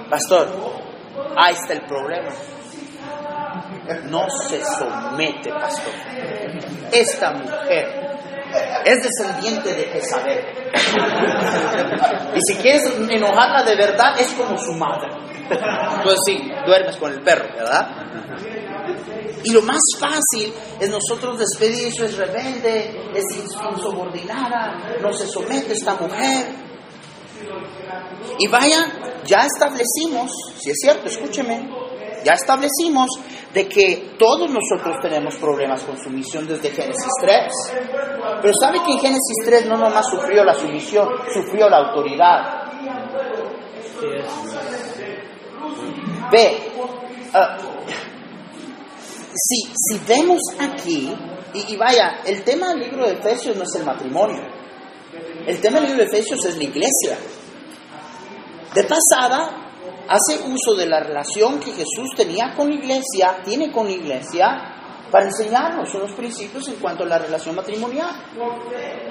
pastor, 0.08 0.48
ahí 1.36 1.54
está 1.54 1.74
el 1.74 1.82
problema 1.82 2.30
no 4.08 4.26
se 4.30 4.62
somete, 4.64 5.50
pastor. 5.50 5.92
Esta 6.92 7.32
mujer 7.32 8.02
es 8.84 9.02
descendiente 9.02 9.74
de 9.74 9.84
Jezabel. 9.84 10.44
Y 12.34 12.40
si 12.46 12.58
quieres 12.60 12.94
enojarla 13.08 13.62
de 13.62 13.76
verdad, 13.76 14.18
es 14.18 14.32
como 14.32 14.56
su 14.58 14.72
madre. 14.72 15.08
Pues 16.02 16.16
sí, 16.26 16.50
duermes 16.66 16.96
con 16.96 17.12
el 17.12 17.20
perro, 17.22 17.46
¿verdad? 17.54 17.88
Y 19.44 19.50
lo 19.50 19.62
más 19.62 19.80
fácil 19.98 20.52
es 20.78 20.88
nosotros 20.88 21.38
despedir, 21.38 21.88
eso 21.88 22.04
es 22.04 22.16
rebelde, 22.16 23.10
es 23.14 23.24
insubordinada, 23.74 24.98
no 25.00 25.12
se 25.12 25.26
somete 25.26 25.72
esta 25.72 25.94
mujer. 25.94 26.46
Y 28.38 28.46
vaya, 28.48 28.86
ya 29.24 29.44
establecimos, 29.44 30.30
si 30.60 30.70
es 30.70 30.76
cierto, 30.80 31.08
escúcheme, 31.08 31.68
ya 32.24 32.32
establecimos 32.32 33.10
de 33.52 33.68
que 33.68 34.14
todos 34.18 34.50
nosotros 34.50 34.96
tenemos 35.02 35.36
problemas 35.36 35.82
con 35.82 35.98
sumisión 35.98 36.46
desde 36.46 36.70
Génesis 36.70 37.12
3. 37.20 37.52
Pero 38.40 38.54
sabe 38.60 38.80
que 38.84 38.92
en 38.92 38.98
Génesis 38.98 39.36
3 39.44 39.66
no 39.66 39.76
nomás 39.76 40.06
sufrió 40.08 40.44
la 40.44 40.54
sumisión, 40.54 41.08
sufrió 41.32 41.68
la 41.68 41.78
autoridad. 41.78 42.62
Ve, 46.30 46.72
ah, 47.34 47.58
si, 49.34 49.72
si 49.74 49.98
vemos 50.06 50.40
aquí, 50.58 51.14
y, 51.54 51.72
y 51.72 51.76
vaya, 51.76 52.20
el 52.24 52.42
tema 52.42 52.68
del 52.68 52.80
libro 52.80 53.06
de 53.06 53.12
Efesios 53.12 53.56
no 53.56 53.64
es 53.64 53.74
el 53.76 53.84
matrimonio, 53.84 54.42
el 55.46 55.60
tema 55.60 55.80
del 55.80 55.88
libro 55.88 56.04
de 56.04 56.08
Efesios 56.08 56.44
es 56.44 56.56
la 56.56 56.64
iglesia. 56.64 57.18
De 58.74 58.84
pasada, 58.84 59.71
hace 60.08 60.40
uso 60.48 60.74
de 60.76 60.86
la 60.86 61.00
relación 61.00 61.58
que 61.60 61.72
Jesús 61.72 62.10
tenía 62.16 62.54
con 62.54 62.68
la 62.68 62.74
iglesia, 62.74 63.40
tiene 63.44 63.70
con 63.70 63.86
la 63.86 63.92
iglesia, 63.92 64.72
para 65.12 65.26
enseñarnos 65.26 65.94
unos 65.94 66.12
principios 66.12 66.66
en 66.68 66.76
cuanto 66.76 67.04
a 67.04 67.06
la 67.06 67.18
relación 67.18 67.54
matrimonial. 67.54 68.10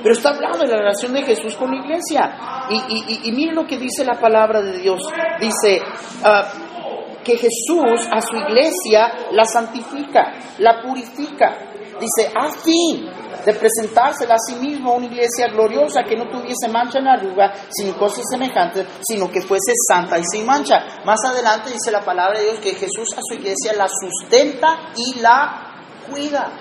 Pero 0.01 0.13
está 0.13 0.29
hablando 0.29 0.57
de 0.59 0.67
la 0.67 0.77
relación 0.77 1.13
de 1.13 1.21
Jesús 1.21 1.55
con 1.55 1.69
la 1.69 1.77
iglesia. 1.77 2.67
Y, 2.71 3.27
y, 3.29 3.31
miren 3.31 3.55
lo 3.55 3.67
que 3.67 3.77
dice 3.77 4.03
la 4.03 4.19
palabra 4.19 4.63
de 4.63 4.79
Dios. 4.79 4.99
Dice 5.39 5.79
uh, 6.23 7.23
que 7.23 7.37
Jesús 7.37 8.07
a 8.11 8.19
su 8.19 8.35
iglesia 8.35 9.29
la 9.31 9.45
santifica, 9.45 10.33
la 10.57 10.81
purifica. 10.81 11.67
Dice, 11.99 12.31
a 12.35 12.49
fin 12.49 13.07
de 13.45 13.53
presentársela 13.53 14.35
a 14.35 14.39
sí 14.39 14.55
mismo 14.55 14.91
a 14.91 14.95
una 14.95 15.05
iglesia 15.05 15.47
gloriosa 15.47 16.03
que 16.03 16.15
no 16.15 16.29
tuviese 16.29 16.67
mancha 16.69 16.99
en 16.99 17.07
arruga, 17.07 17.53
sin 17.69 17.93
cosas 17.93 18.23
semejantes, 18.29 18.85
sino 19.01 19.29
que 19.29 19.41
fuese 19.41 19.73
santa 19.87 20.17
y 20.19 20.23
sin 20.25 20.45
mancha. 20.45 21.01
Más 21.05 21.19
adelante 21.25 21.71
dice 21.71 21.91
la 21.91 22.03
palabra 22.03 22.39
de 22.39 22.45
Dios 22.45 22.59
que 22.59 22.75
Jesús 22.75 23.09
a 23.17 23.21
su 23.21 23.35
iglesia 23.35 23.73
la 23.73 23.87
sustenta 23.87 24.91
y 24.95 25.19
la 25.19 25.71
cuida. 26.09 26.51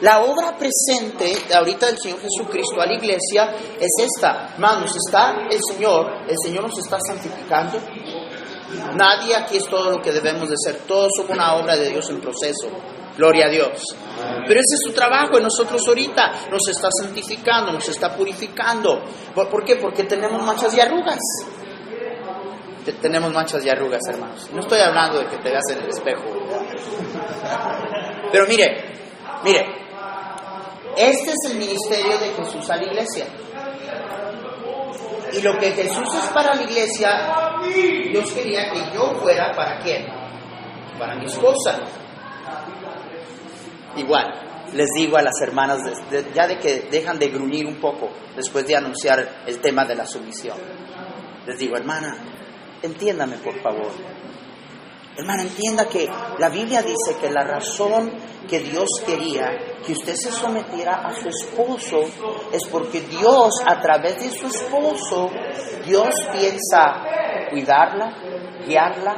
La 0.00 0.22
obra 0.22 0.56
presente 0.56 1.54
ahorita 1.54 1.86
del 1.86 1.98
Señor 1.98 2.20
Jesucristo 2.20 2.80
a 2.80 2.86
la 2.86 2.94
iglesia 2.94 3.54
es 3.80 3.90
esta. 3.98 4.50
Hermanos, 4.54 4.94
está 4.94 5.46
el 5.50 5.60
Señor, 5.72 6.22
el 6.28 6.36
Señor 6.42 6.64
nos 6.64 6.78
está 6.78 6.98
santificando. 7.00 7.78
Nadie 8.94 9.34
aquí 9.34 9.56
es 9.56 9.66
todo 9.68 9.90
lo 9.90 10.02
que 10.02 10.12
debemos 10.12 10.48
de 10.48 10.56
ser. 10.56 10.82
Todos 10.86 11.12
somos 11.16 11.30
una 11.30 11.54
obra 11.54 11.76
de 11.76 11.88
Dios 11.88 12.08
en 12.10 12.20
proceso. 12.20 12.68
Gloria 13.16 13.46
a 13.46 13.48
Dios. 13.48 13.82
Pero 14.46 14.60
ese 14.60 14.74
es 14.74 14.80
su 14.86 14.92
trabajo 14.92 15.38
y 15.38 15.42
nosotros 15.42 15.80
ahorita 15.88 16.32
nos 16.50 16.68
está 16.68 16.88
santificando, 16.90 17.72
nos 17.72 17.88
está 17.88 18.14
purificando. 18.14 19.02
¿Por 19.34 19.64
qué? 19.64 19.76
Porque 19.76 20.04
tenemos 20.04 20.42
manchas 20.42 20.76
y 20.76 20.80
arrugas. 20.80 21.20
Tenemos 23.00 23.32
manchas 23.32 23.64
y 23.64 23.70
arrugas, 23.70 24.00
hermanos. 24.08 24.48
No 24.52 24.60
estoy 24.60 24.80
hablando 24.80 25.18
de 25.18 25.26
que 25.26 25.38
te 25.38 25.50
veas 25.50 25.64
en 25.70 25.82
el 25.82 25.88
espejo. 25.88 26.22
Pero 28.30 28.46
mire, 28.46 28.84
mire, 29.42 29.66
este 30.96 31.30
es 31.30 31.50
el 31.50 31.58
ministerio 31.58 32.18
de 32.18 32.30
Jesús 32.30 32.70
a 32.70 32.76
la 32.76 32.84
iglesia. 32.84 33.26
Y 35.32 35.40
lo 35.40 35.58
que 35.58 35.72
Jesús 35.72 36.14
es 36.14 36.30
para 36.32 36.54
la 36.54 36.62
iglesia, 36.62 37.08
Dios 38.10 38.30
quería 38.32 38.70
que 38.70 38.94
yo 38.94 39.14
fuera 39.20 39.52
para 39.54 39.78
quién? 39.80 40.06
Para 40.98 41.16
mi 41.16 41.26
esposa. 41.26 41.80
Igual, 43.96 44.26
les 44.72 44.88
digo 44.94 45.16
a 45.16 45.22
las 45.22 45.40
hermanas, 45.40 45.80
ya 46.34 46.46
de 46.46 46.58
que 46.58 46.88
dejan 46.90 47.18
de 47.18 47.28
gruñir 47.28 47.66
un 47.66 47.80
poco 47.80 48.10
después 48.34 48.66
de 48.66 48.76
anunciar 48.76 49.42
el 49.46 49.58
tema 49.60 49.84
de 49.84 49.94
la 49.94 50.06
sumisión. 50.06 50.58
Les 51.46 51.58
digo, 51.58 51.76
hermana, 51.76 52.16
entiéndame 52.82 53.38
por 53.38 53.60
favor. 53.62 53.90
Hermana, 55.16 55.42
entienda 55.44 55.88
que 55.88 56.06
la 56.38 56.50
Biblia 56.50 56.82
dice 56.82 57.18
que 57.18 57.30
la 57.30 57.42
razón 57.42 58.12
que 58.46 58.60
Dios 58.60 58.88
quería 59.06 59.50
que 59.84 59.92
usted 59.92 60.14
se 60.14 60.30
sometiera 60.30 60.96
a 60.96 61.14
su 61.14 61.28
esposo 61.28 62.02
es 62.52 62.66
porque 62.70 63.00
Dios, 63.00 63.54
a 63.66 63.80
través 63.80 64.18
de 64.18 64.30
su 64.30 64.46
esposo, 64.46 65.30
Dios 65.86 66.14
piensa 66.32 67.48
cuidarla, 67.50 68.12
guiarla, 68.66 69.16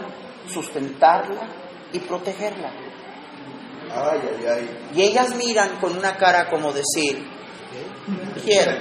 sustentarla 0.48 1.48
y 1.92 1.98
protegerla. 1.98 2.87
Ay, 3.90 4.20
ay, 4.22 4.46
ay. 4.46 4.70
Y 4.94 5.02
ellas 5.02 5.34
miran 5.34 5.78
con 5.80 5.96
una 5.96 6.16
cara 6.16 6.48
como 6.48 6.72
decir, 6.72 7.26
¿quién? 8.44 8.78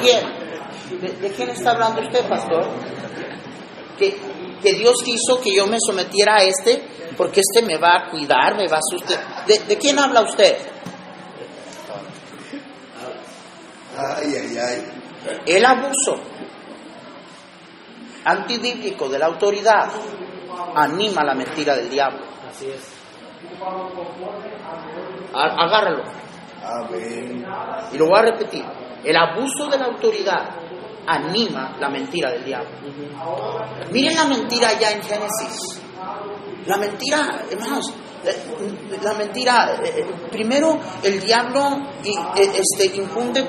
¿Quién? 0.00 1.00
¿De, 1.00 1.08
de 1.20 1.30
quién 1.32 1.50
está 1.50 1.72
hablando 1.72 2.02
usted, 2.02 2.26
pastor? 2.28 2.66
Que, 3.98 4.16
que 4.62 4.74
Dios 4.74 5.02
quiso 5.04 5.40
que 5.40 5.54
yo 5.54 5.66
me 5.66 5.78
sometiera 5.80 6.36
a 6.36 6.44
este 6.44 6.82
porque 7.16 7.40
este 7.40 7.66
me 7.66 7.76
va 7.78 7.96
a 7.96 8.10
cuidar, 8.10 8.56
me 8.56 8.68
va 8.68 8.78
a 8.78 8.82
sustentar. 8.82 9.44
¿De, 9.46 9.58
de 9.58 9.76
quién 9.76 9.98
habla 9.98 10.22
usted? 10.22 10.56
Ay, 13.96 14.34
ay, 14.34 14.58
ay. 14.58 14.84
El 15.44 15.64
abuso 15.66 16.20
antibíblico 18.24 19.08
de 19.08 19.18
la 19.18 19.26
autoridad 19.26 19.90
anima 20.74 21.24
la 21.24 21.34
mentira 21.34 21.74
del 21.74 21.90
diablo. 21.90 22.24
Así 22.48 22.66
es. 22.66 22.97
Agárralo. 25.34 26.04
Amén. 26.64 27.46
Y 27.92 27.98
lo 27.98 28.06
voy 28.06 28.18
a 28.18 28.22
repetir. 28.22 28.64
El 29.04 29.16
abuso 29.16 29.66
de 29.68 29.78
la 29.78 29.86
autoridad 29.86 30.50
anima 31.06 31.76
la 31.80 31.88
mentira 31.88 32.30
del 32.30 32.44
diablo. 32.44 32.70
Miren 33.90 34.16
la 34.16 34.24
mentira 34.24 34.78
ya 34.78 34.90
en 34.90 35.02
Génesis. 35.02 35.82
La 36.66 36.76
mentira, 36.76 37.44
hermanos, 37.50 37.94
eh, 38.24 38.98
la 39.02 39.14
mentira, 39.14 39.78
eh, 39.82 40.00
eh, 40.00 40.06
primero 40.30 40.78
el 41.02 41.20
diablo 41.20 41.78
este, 42.36 42.96
infunde 42.96 43.46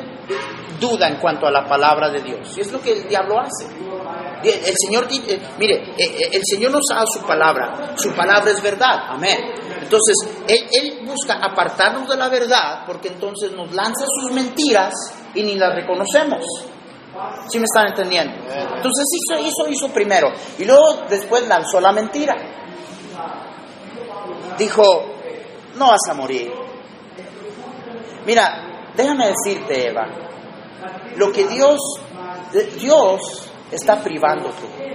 duda 0.79 1.08
en 1.10 1.17
cuanto 1.17 1.48
a 1.48 1.51
la 1.51 1.67
palabra 1.67 2.10
de 2.10 2.22
Dios. 2.22 2.58
Y 2.58 2.62
es 2.62 2.72
lo 2.72 2.79
que 2.79 2.93
el 2.93 3.08
diablo 3.08 3.39
hace. 3.39 3.67
El 4.43 4.75
Señor, 4.77 5.08
eh, 5.12 5.39
mire, 5.58 5.75
eh, 5.75 5.93
eh, 5.98 6.29
el 6.31 6.41
Señor 6.46 6.72
nos 6.72 6.86
ha 6.91 6.96
dado 6.96 7.08
su 7.08 7.22
palabra. 7.25 7.93
Su 7.98 8.13
palabra 8.13 8.51
es 8.51 8.62
verdad. 8.62 9.08
Amén. 9.10 9.38
Entonces, 9.81 10.15
él, 10.48 10.67
él 10.72 11.00
busca 11.05 11.34
apartarnos 11.34 12.08
de 12.08 12.15
la 12.15 12.29
verdad 12.29 12.84
porque 12.86 13.10
entonces 13.10 13.51
nos 13.51 13.72
lanza 13.74 14.05
sus 14.22 14.31
mentiras 14.31 14.93
y 15.34 15.43
ni 15.43 15.55
las 15.55 15.75
reconocemos. 15.75 16.46
¿Sí 17.50 17.58
me 17.58 17.65
están 17.65 17.88
entendiendo? 17.88 18.34
Entonces 18.48 19.05
hizo, 19.13 19.39
hizo, 19.41 19.69
hizo 19.69 19.93
primero. 19.93 20.31
Y 20.58 20.63
luego 20.63 21.03
después 21.10 21.46
lanzó 21.48 21.81
la 21.81 21.91
mentira. 21.91 22.36
Dijo, 24.58 24.84
no 25.75 25.88
vas 25.88 26.08
a 26.10 26.13
morir. 26.13 26.51
Mira, 28.25 28.91
déjame 28.96 29.27
decirte, 29.27 29.88
Eva, 29.88 30.08
lo 31.17 31.31
que 31.31 31.46
Dios, 31.48 31.79
Dios 32.79 33.48
está 33.71 34.01
privándote. 34.01 34.89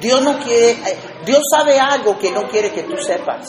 Dios 0.00 0.22
no 0.22 0.38
quiere, 0.38 0.72
eh, 0.72 0.98
Dios 1.24 1.40
sabe 1.50 1.78
algo 1.78 2.18
que 2.18 2.30
no 2.30 2.48
quiere 2.48 2.70
que 2.72 2.82
tú 2.82 2.96
sepas. 2.96 3.46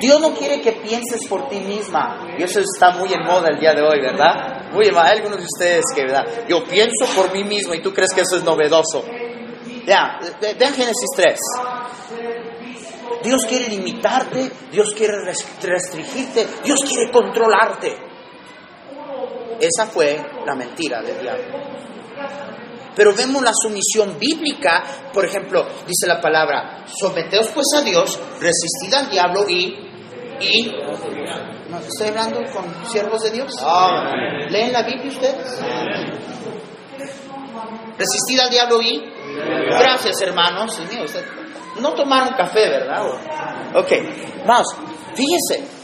Dios 0.00 0.20
no 0.20 0.34
quiere 0.34 0.60
que 0.60 0.72
pienses 0.72 1.26
por 1.28 1.48
ti 1.48 1.60
misma. 1.60 2.34
Y 2.38 2.42
eso 2.42 2.60
está 2.60 2.90
muy 2.92 3.12
en 3.12 3.22
moda 3.22 3.48
el 3.50 3.60
día 3.60 3.74
de 3.74 3.82
hoy, 3.82 4.00
¿verdad? 4.00 4.70
Muy 4.72 4.86
en 4.86 4.94
moda. 4.94 5.06
Hay 5.06 5.18
algunos 5.18 5.38
de 5.38 5.44
ustedes 5.44 5.84
que, 5.94 6.02
¿verdad? 6.02 6.24
Yo 6.48 6.64
pienso 6.64 7.04
por 7.14 7.32
mí 7.32 7.44
mismo 7.44 7.74
y 7.74 7.82
tú 7.82 7.92
crees 7.92 8.12
que 8.14 8.22
eso 8.22 8.36
es 8.36 8.44
novedoso. 8.44 9.04
Ya, 9.86 10.18
vean 10.40 10.74
Génesis 10.74 11.08
3. 11.16 11.38
Dios 13.22 13.42
quiere 13.46 13.68
limitarte, 13.68 14.50
Dios 14.72 14.94
quiere 14.94 15.14
restringirte, 15.60 16.46
Dios 16.64 16.78
quiere 16.86 17.10
controlarte. 17.10 18.09
Esa 19.60 19.86
fue 19.86 20.20
la 20.46 20.54
mentira 20.54 21.02
del 21.02 21.20
diablo. 21.20 21.44
Pero 22.96 23.14
vemos 23.14 23.42
la 23.42 23.52
sumisión 23.54 24.18
bíblica, 24.18 24.82
por 25.12 25.24
ejemplo, 25.24 25.64
dice 25.86 26.06
la 26.06 26.20
palabra, 26.20 26.84
someteos 26.86 27.48
pues 27.48 27.66
a 27.76 27.82
Dios, 27.82 28.18
resistid 28.40 28.94
al 28.94 29.10
diablo 29.10 29.48
y... 29.48 29.74
y 30.40 30.72
¿no, 31.68 31.78
¿Estoy 31.78 32.08
hablando 32.08 32.40
con 32.52 32.86
siervos 32.86 33.22
de 33.22 33.30
Dios? 33.30 33.52
¿Leen 34.48 34.72
la 34.72 34.82
Biblia 34.82 35.08
ustedes? 35.08 35.60
Resistid 37.96 38.40
al 38.40 38.50
diablo 38.50 38.82
y... 38.82 39.02
Gracias 39.68 40.20
hermanos. 40.22 40.80
No 41.80 41.92
tomaron 41.94 42.34
café, 42.34 42.68
¿verdad? 42.68 43.06
Ok, 43.76 43.92
vamos, 44.46 44.66
fíjese, 45.14 45.79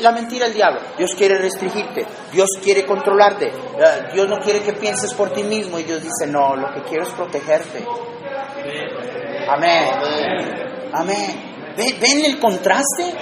la 0.00 0.12
mentira 0.12 0.46
del 0.46 0.54
diablo. 0.54 0.80
Dios 0.96 1.10
quiere 1.16 1.38
restringirte, 1.38 2.06
Dios 2.32 2.48
quiere 2.62 2.84
controlarte, 2.86 3.46
eh, 3.46 4.10
Dios 4.12 4.28
no 4.28 4.38
quiere 4.38 4.62
que 4.62 4.72
pienses 4.72 5.12
por 5.14 5.30
ti 5.30 5.42
mismo 5.42 5.78
y 5.78 5.84
Dios 5.84 6.02
dice, 6.02 6.26
no, 6.26 6.56
lo 6.56 6.72
que 6.72 6.82
quiero 6.82 7.04
es 7.04 7.10
protegerte. 7.10 7.84
Amén. 9.48 9.88
Amén. 10.92 11.54
¿Ven 11.76 12.24
el 12.24 12.38
contraste? 12.38 13.14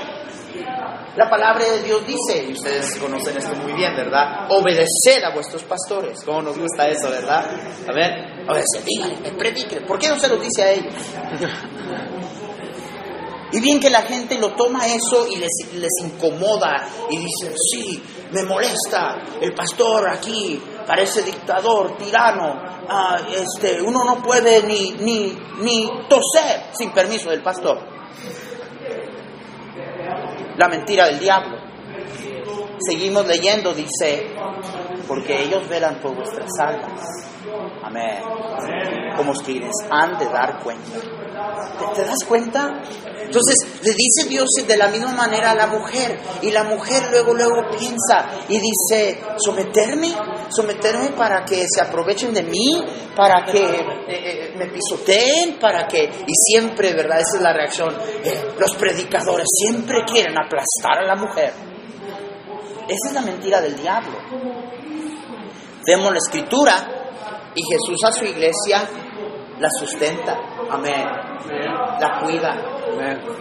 La 1.16 1.28
palabra 1.28 1.64
de 1.64 1.82
Dios 1.82 2.06
dice, 2.06 2.46
y 2.48 2.52
ustedes 2.52 2.96
conocen 2.96 3.36
esto 3.36 3.54
muy 3.56 3.72
bien, 3.74 3.94
¿verdad? 3.94 4.46
Obedeced 4.48 5.22
a 5.24 5.34
vuestros 5.34 5.62
pastores. 5.64 6.22
¿Cómo 6.24 6.40
nos 6.40 6.58
gusta 6.58 6.88
eso, 6.88 7.10
verdad? 7.10 7.44
A 7.86 7.92
ver, 7.92 8.48
obedeced, 8.48 8.82
díganle, 8.84 9.32
prediquen. 9.32 9.84
¿Por 9.84 9.98
qué 9.98 10.08
no 10.08 10.18
se 10.18 10.28
lo 10.28 10.36
dice 10.36 10.62
a 10.62 10.70
ellos? 10.70 10.94
Y 13.52 13.60
bien 13.60 13.78
que 13.78 13.90
la 13.90 14.02
gente 14.02 14.38
lo 14.38 14.54
toma 14.54 14.86
eso 14.86 15.26
y 15.28 15.36
les, 15.36 15.90
incomoda 16.02 16.88
y 17.10 17.18
dicen, 17.18 17.52
sí, 17.54 18.02
me 18.32 18.44
molesta, 18.44 19.18
el 19.40 19.52
pastor 19.54 20.08
aquí 20.08 20.60
parece 20.86 21.22
dictador, 21.22 21.96
tirano, 21.98 22.62
ah, 22.88 23.18
este, 23.30 23.82
uno 23.82 24.04
no 24.04 24.22
puede 24.22 24.62
ni, 24.62 24.92
ni, 24.92 25.38
ni 25.60 25.86
toser 26.08 26.70
sin 26.72 26.92
permiso 26.92 27.28
del 27.28 27.42
pastor. 27.42 27.78
La 30.56 30.68
mentira 30.68 31.06
del 31.06 31.18
diablo. 31.18 31.58
Seguimos 32.78 33.26
leyendo, 33.26 33.74
dice, 33.74 34.28
porque 35.06 35.42
ellos 35.42 35.68
velan 35.68 36.00
por 36.00 36.14
vuestras 36.14 36.48
almas. 36.58 37.31
Amén. 37.82 38.22
Como 39.16 39.32
quienes 39.32 39.72
han 39.90 40.18
de 40.18 40.26
dar 40.26 40.62
cuenta. 40.62 40.98
¿Te, 41.94 42.04
das 42.04 42.24
cuenta? 42.26 42.82
Entonces 43.20 43.82
le 43.82 43.92
dice 43.92 44.28
Dios 44.28 44.48
de 44.66 44.76
la 44.76 44.88
misma 44.88 45.12
manera 45.12 45.52
a 45.52 45.54
la 45.54 45.66
mujer 45.66 46.18
y 46.42 46.50
la 46.50 46.64
mujer 46.64 47.02
luego 47.10 47.34
luego 47.34 47.62
piensa 47.70 48.44
y 48.48 48.58
dice 48.58 49.20
someterme, 49.38 50.14
someterme 50.48 51.10
para 51.10 51.44
que 51.44 51.64
se 51.68 51.80
aprovechen 51.82 52.32
de 52.32 52.42
mí, 52.42 52.82
para 53.16 53.44
que 53.44 53.62
eh, 53.62 53.94
eh, 54.08 54.54
me 54.56 54.68
pisoteen, 54.68 55.58
para 55.58 55.86
que 55.86 56.04
y 56.04 56.34
siempre, 56.34 56.94
verdad, 56.94 57.20
esa 57.20 57.36
es 57.36 57.42
la 57.42 57.52
reacción. 57.52 57.94
Eh, 58.24 58.54
los 58.58 58.74
predicadores 58.76 59.46
siempre 59.50 60.04
quieren 60.06 60.36
aplastar 60.38 60.98
a 60.98 61.06
la 61.06 61.16
mujer. 61.16 61.52
Esa 62.88 63.08
es 63.08 63.12
la 63.14 63.22
mentira 63.22 63.60
del 63.60 63.76
diablo. 63.76 64.18
Vemos 65.86 66.12
la 66.12 66.18
escritura 66.18 67.01
y 67.54 67.62
Jesús 67.62 67.98
a 68.06 68.12
su 68.12 68.24
iglesia 68.24 68.88
la 69.58 69.68
sustenta. 69.78 70.38
Amén. 70.70 71.04
La 72.00 72.20
cuida. 72.20 72.56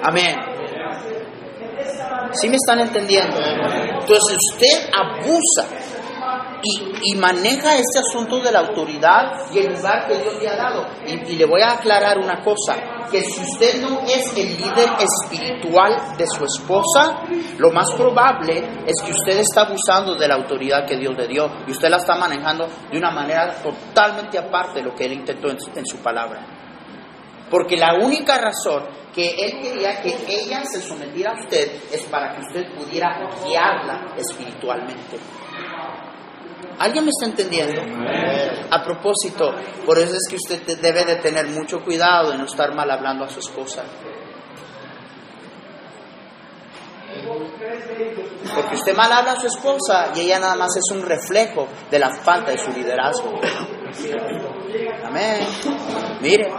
Amén. 0.04 0.36
¿Sí 2.34 2.50
me 2.50 2.56
están 2.56 2.80
entendiendo? 2.80 3.38
Entonces 3.38 4.38
usted 4.52 4.90
abusa 4.94 5.68
y, 6.64 7.16
maneja 7.16 7.76
este 7.76 8.00
asunto 8.00 8.40
de 8.40 8.52
la 8.52 8.60
autoridad 8.60 9.52
y 9.52 9.60
el 9.60 9.74
lugar 9.74 10.08
que 10.08 10.18
Dios 10.18 10.42
le 10.42 10.50
ha 10.50 10.56
dado. 10.56 10.86
Y, 11.06 11.36
le 11.36 11.46
voy 11.46 11.62
a 11.62 11.74
aclarar 11.74 12.18
una 12.18 12.42
cosa, 12.42 12.76
que 13.12 13.22
si 13.22 13.42
usted 13.42 13.82
no 13.82 14.02
es 14.02 14.36
el 14.36 14.58
líder 14.58 14.90
espiritual 15.00 16.18
de 16.18 16.26
su 16.28 16.46
esposa, 16.46 17.24
lo 17.58 17.72
más 17.72 17.92
probable 17.94 18.84
es 18.86 19.02
que 19.04 19.12
usted 19.12 19.40
está 19.40 19.62
abusando 19.62 20.16
de 20.16 20.28
la 20.28 20.36
autoridad 20.36 20.86
que 20.88 20.98
Dios 20.98 21.16
le 21.18 21.28
dio 21.28 21.50
y 21.68 21.72
usted 21.72 21.90
la 21.90 21.98
está 21.98 22.16
manejando 22.16 22.68
de 22.92 22.98
una 22.98 23.12
manera 23.12 23.56
totalmente 23.62 24.38
aparte 24.38 24.80
de 24.80 24.86
lo 24.86 24.96
que 24.96 25.06
él 25.06 25.14
intentó 25.14 25.50
en 25.50 25.60
su, 25.60 25.70
en 25.76 25.86
su 25.86 25.98
palabra. 25.98 26.46
Porque 27.50 27.76
la 27.76 27.96
única 28.02 28.38
razón 28.38 28.84
que 29.14 29.36
él 29.36 29.60
quería 29.62 30.02
que 30.02 30.16
ella 30.28 30.64
se 30.64 30.82
sometiera 30.82 31.32
a 31.32 31.42
usted 31.42 31.70
es 31.92 32.04
para 32.04 32.34
que 32.34 32.42
usted 32.42 32.74
pudiera 32.74 33.30
guiarla 33.46 34.16
espiritualmente. 34.16 35.18
¿Alguien 36.80 37.06
me 37.06 37.12
está 37.12 37.26
entendiendo? 37.26 37.82
A 38.72 38.84
propósito, 38.84 39.54
por 39.86 39.98
eso 40.00 40.16
es 40.16 40.28
que 40.30 40.36
usted 40.36 40.80
debe 40.80 41.06
de 41.06 41.18
tener 41.18 41.48
mucho 41.48 41.84
cuidado 41.84 42.32
de 42.32 42.38
no 42.38 42.46
estar 42.46 42.74
mal 42.74 42.90
hablando 42.90 43.26
a 43.26 43.30
su 43.30 43.40
esposa. 43.40 43.84
Porque 48.56 48.76
usted 48.76 48.96
mal 48.96 49.12
habla 49.12 49.34
a 49.34 49.40
su 49.40 49.48
esposa 49.48 50.12
y 50.16 50.22
ella 50.22 50.40
nada 50.40 50.56
más 50.56 50.76
es 50.76 50.92
un 50.96 51.04
reflejo 51.04 51.68
de 51.90 52.00
la 52.00 52.10
falta 52.24 52.52
de 52.52 52.58
su 52.58 52.72
liderazgo. 52.72 53.40
Amén. 55.06 55.48
Mire, 56.22 56.50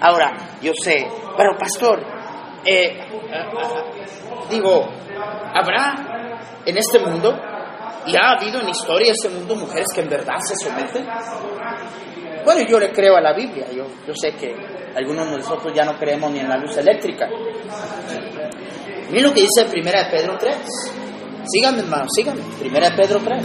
ahora, 0.00 0.58
yo 0.60 0.72
sé, 0.82 1.08
pero 1.36 1.56
pastor, 1.58 2.00
eh, 2.64 3.00
digo, 4.50 4.88
¿habrá 5.54 6.60
en 6.64 6.76
este 6.76 6.98
mundo 6.98 7.34
¿Y 8.08 8.16
ha 8.16 8.30
habido 8.30 8.60
en 8.60 8.68
historia 8.70 9.12
este 9.12 9.28
mundo 9.28 9.54
mujeres 9.54 9.86
que 9.94 10.00
en 10.00 10.08
verdad 10.08 10.36
se 10.40 10.54
someten? 10.56 11.06
Bueno, 12.42 12.62
yo 12.66 12.80
le 12.80 12.90
creo 12.90 13.16
a 13.16 13.20
la 13.20 13.34
Biblia. 13.34 13.66
Yo, 13.70 13.84
yo 14.06 14.14
sé 14.14 14.32
que 14.32 14.54
algunos 14.96 15.30
de 15.30 15.36
nosotros 15.36 15.72
ya 15.74 15.84
no 15.84 15.98
creemos 15.98 16.30
ni 16.32 16.38
en 16.38 16.48
la 16.48 16.56
luz 16.56 16.74
eléctrica. 16.78 17.28
Miren 19.10 19.24
lo 19.24 19.34
que 19.34 19.42
dice 19.42 19.66
Primera 19.70 20.04
de 20.04 20.10
Pedro 20.10 20.38
3. 20.38 20.56
Síganme, 21.46 21.80
hermano, 21.80 22.06
síganme. 22.08 22.40
Primera 22.58 22.88
de 22.88 22.96
Pedro 22.96 23.20
3. 23.22 23.44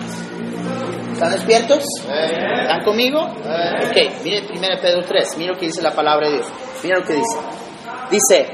¿Están 1.11 1.31
despiertos? 1.33 1.83
¿Están 1.99 2.83
conmigo? 2.85 3.19
Ok, 3.21 4.23
mire 4.23 4.43
Primera 4.43 4.77
de 4.77 4.81
Pedro 4.81 5.03
3. 5.05 5.37
Mira 5.39 5.51
lo 5.51 5.59
que 5.59 5.65
dice 5.65 5.81
la 5.81 5.91
palabra 5.91 6.29
de 6.29 6.35
Dios. 6.35 6.47
Mira 6.83 6.99
lo 6.99 7.05
que 7.05 7.13
dice. 7.15 7.37
Dice, 8.09 8.47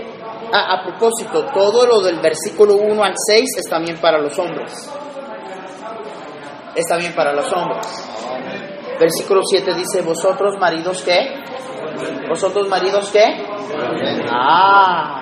ah, 0.54 0.80
a 0.80 0.84
propósito, 0.84 1.46
todo 1.54 1.86
lo 1.86 2.02
del 2.02 2.20
versículo 2.20 2.78
1 2.78 3.04
al 3.04 3.14
6 3.16 3.44
es 3.58 3.70
también 3.70 3.98
para 4.00 4.18
los 4.18 4.38
hombres 4.40 4.90
está 6.76 6.98
bien 6.98 7.14
para 7.14 7.34
los 7.34 7.52
hombres. 7.54 7.86
Versículo 9.00 9.42
7 9.44 9.74
dice, 9.76 10.02
vosotros 10.02 10.58
maridos 10.60 11.02
qué? 11.04 11.36
¿Vosotros 12.28 12.68
maridos 12.68 13.10
qué? 13.12 13.24
Ah, 14.32 15.22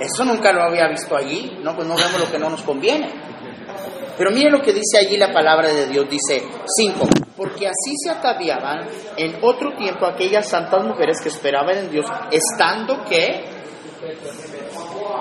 eso 0.00 0.24
nunca 0.24 0.52
lo 0.52 0.62
había 0.62 0.86
visto 0.88 1.16
allí, 1.16 1.58
no, 1.62 1.74
pues 1.74 1.86
no 1.88 1.96
vemos 1.96 2.20
lo 2.20 2.30
que 2.30 2.38
no 2.38 2.50
nos 2.50 2.62
conviene. 2.62 3.10
Pero 4.16 4.30
mire 4.30 4.50
lo 4.50 4.60
que 4.60 4.72
dice 4.72 4.98
allí 4.98 5.16
la 5.16 5.32
palabra 5.32 5.68
de 5.68 5.86
Dios, 5.86 6.08
dice 6.08 6.44
5, 6.76 7.08
porque 7.36 7.68
así 7.68 7.94
se 8.02 8.10
ataviaban 8.10 8.88
en 9.16 9.38
otro 9.42 9.74
tiempo 9.76 10.06
aquellas 10.06 10.48
santas 10.48 10.84
mujeres 10.84 11.20
que 11.20 11.28
esperaban 11.28 11.76
en 11.76 11.90
Dios, 11.90 12.06
estando 12.30 13.04
que 13.04 13.58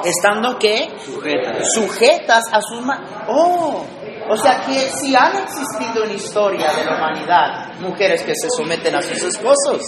Estando 0.04 0.58
qué? 0.60 0.88
Sujetas. 1.04 1.74
Sujetas 1.74 2.44
a 2.52 2.62
sus 2.62 2.82
manos. 2.82 3.10
Oh, 3.28 3.84
o 4.30 4.38
sea 4.38 4.62
que 4.66 4.90
si 4.90 5.16
han 5.16 5.38
existido 5.38 6.04
en 6.04 6.16
historia 6.16 6.72
de 6.74 6.86
la 6.86 6.98
humanidad 6.98 7.80
mujeres 7.80 8.24
que 8.24 8.34
se 8.36 8.50
someten 8.56 8.96
a 8.96 9.02
sus 9.02 9.24
esposos. 9.24 9.82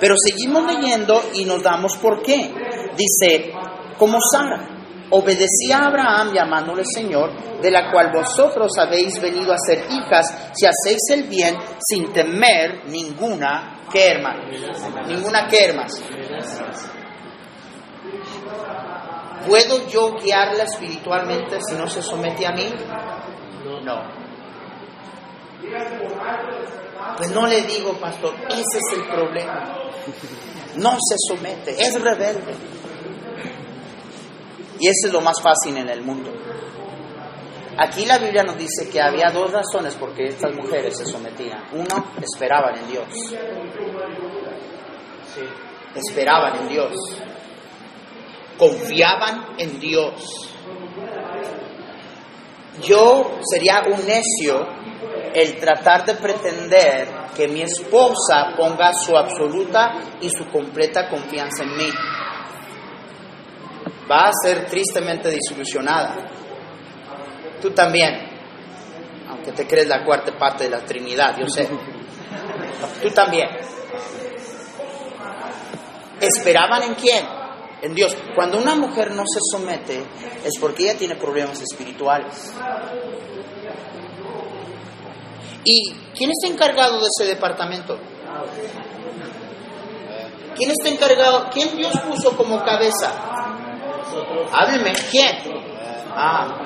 Pero 0.00 0.14
seguimos 0.16 0.64
leyendo 0.66 1.22
y 1.34 1.44
nos 1.44 1.62
damos 1.62 1.96
por 1.96 2.22
qué. 2.22 2.52
Dice, 2.96 3.52
como 3.98 4.18
Sara, 4.20 4.76
obedecía 5.10 5.78
a 5.78 5.86
Abraham 5.86 6.32
llamándole 6.34 6.82
Señor, 6.84 7.60
de 7.60 7.70
la 7.70 7.90
cual 7.90 8.10
vosotros 8.12 8.72
habéis 8.78 9.20
venido 9.20 9.52
a 9.52 9.58
ser 9.58 9.84
hijas 9.90 10.50
si 10.54 10.66
hacéis 10.66 11.02
el 11.10 11.24
bien 11.24 11.56
sin 11.78 12.12
temer 12.12 12.86
ninguna 12.86 13.84
que 13.90 14.10
hermano. 14.10 14.42
Ninguna 15.06 15.46
que 15.46 15.64
hermanos. 15.64 16.02
¿Puedo 19.46 19.88
yo 19.88 20.16
guiarla 20.16 20.64
espiritualmente 20.64 21.58
si 21.68 21.76
no 21.76 21.88
se 21.88 22.02
somete 22.02 22.46
a 22.46 22.52
mí? 22.52 22.68
No. 23.82 24.26
Pues 27.16 27.30
no 27.30 27.46
le 27.46 27.62
digo, 27.62 27.94
pastor, 27.94 28.34
ese 28.48 28.78
es 28.78 28.98
el 28.98 29.04
problema. 29.08 29.76
No 30.76 30.92
se 30.92 31.16
somete, 31.28 31.70
es 31.70 32.00
rebelde. 32.00 32.54
Y 34.78 34.88
ese 34.88 35.06
es 35.08 35.12
lo 35.12 35.20
más 35.20 35.40
fácil 35.40 35.76
en 35.78 35.88
el 35.88 36.02
mundo. 36.02 36.30
Aquí 37.78 38.06
la 38.06 38.18
Biblia 38.18 38.42
nos 38.42 38.56
dice 38.56 38.88
que 38.90 39.00
había 39.00 39.30
dos 39.30 39.50
razones 39.52 39.94
por 39.96 40.14
qué 40.14 40.28
estas 40.28 40.54
mujeres 40.54 40.96
se 40.96 41.06
sometían. 41.06 41.62
Uno, 41.72 42.12
esperaban 42.22 42.76
en 42.76 42.88
Dios. 42.88 43.08
Esperaban 45.94 46.56
en 46.62 46.68
Dios. 46.68 46.92
Confiaban 48.58 49.46
en 49.58 49.78
Dios. 49.78 50.55
Yo 52.82 53.38
sería 53.50 53.82
un 53.86 54.06
necio 54.06 54.66
el 55.34 55.58
tratar 55.58 56.04
de 56.04 56.14
pretender 56.14 57.08
que 57.36 57.48
mi 57.48 57.62
esposa 57.62 58.54
ponga 58.56 58.92
su 58.94 59.16
absoluta 59.16 59.94
y 60.20 60.30
su 60.30 60.46
completa 60.48 61.08
confianza 61.08 61.62
en 61.62 61.76
mí. 61.76 61.90
Va 64.10 64.28
a 64.28 64.32
ser 64.42 64.66
tristemente 64.66 65.30
desilusionada. 65.30 66.16
Tú 67.60 67.70
también, 67.70 68.14
aunque 69.28 69.52
te 69.52 69.66
crees 69.66 69.88
la 69.88 70.04
cuarta 70.04 70.32
parte 70.38 70.64
de 70.64 70.70
la 70.70 70.80
Trinidad, 70.80 71.36
yo 71.38 71.48
sé. 71.48 71.68
Tú 73.02 73.10
también. 73.10 73.48
¿Esperaban 76.20 76.82
en 76.82 76.94
quién? 76.94 77.35
En 77.82 77.94
Dios. 77.94 78.16
Cuando 78.34 78.58
una 78.58 78.74
mujer 78.74 79.12
no 79.12 79.22
se 79.26 79.40
somete 79.50 80.02
es 80.44 80.52
porque 80.60 80.84
ella 80.84 80.98
tiene 80.98 81.16
problemas 81.16 81.60
espirituales. 81.60 82.52
¿Y 85.64 85.92
quién 86.16 86.30
está 86.30 86.52
encargado 86.52 87.00
de 87.00 87.06
ese 87.06 87.28
departamento? 87.28 87.98
¿Quién 90.56 90.70
está 90.70 90.88
encargado? 90.88 91.50
¿Quién 91.52 91.76
Dios 91.76 91.92
puso 92.08 92.36
como 92.36 92.64
cabeza? 92.64 93.12
Hábleme, 94.52 94.92
¿quién? 95.10 95.36
Ah, 96.18 96.62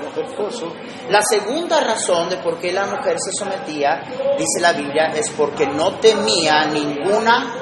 la 1.09 1.23
segunda 1.23 1.81
razón 1.81 2.29
de 2.29 2.37
por 2.37 2.61
qué 2.61 2.73
la 2.73 2.87
mujer 2.87 3.16
se 3.18 3.33
sometía, 3.37 4.01
dice 4.38 4.61
la 4.61 4.73
Biblia, 4.73 5.07
es 5.07 5.29
porque 5.31 5.66
no 5.66 5.99
temía 5.99 6.66
ninguna 6.66 7.53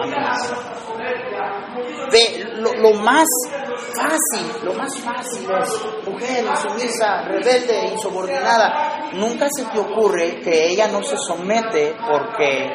amenaza. 0.00 0.83
Lo 2.78 2.92
más 2.94 3.26
fácil, 3.94 4.64
lo 4.64 4.74
más 4.74 4.98
fácil 4.98 5.48
es 5.50 6.06
mujer 6.06 6.44
insumisa, 6.44 7.22
rebelde, 7.22 7.88
insubordinada. 7.92 9.10
Nunca 9.14 9.48
se 9.50 9.64
te 9.64 9.78
ocurre 9.78 10.40
que 10.40 10.68
ella 10.68 10.88
no 10.88 11.02
se 11.02 11.16
somete 11.16 11.96
porque 12.08 12.70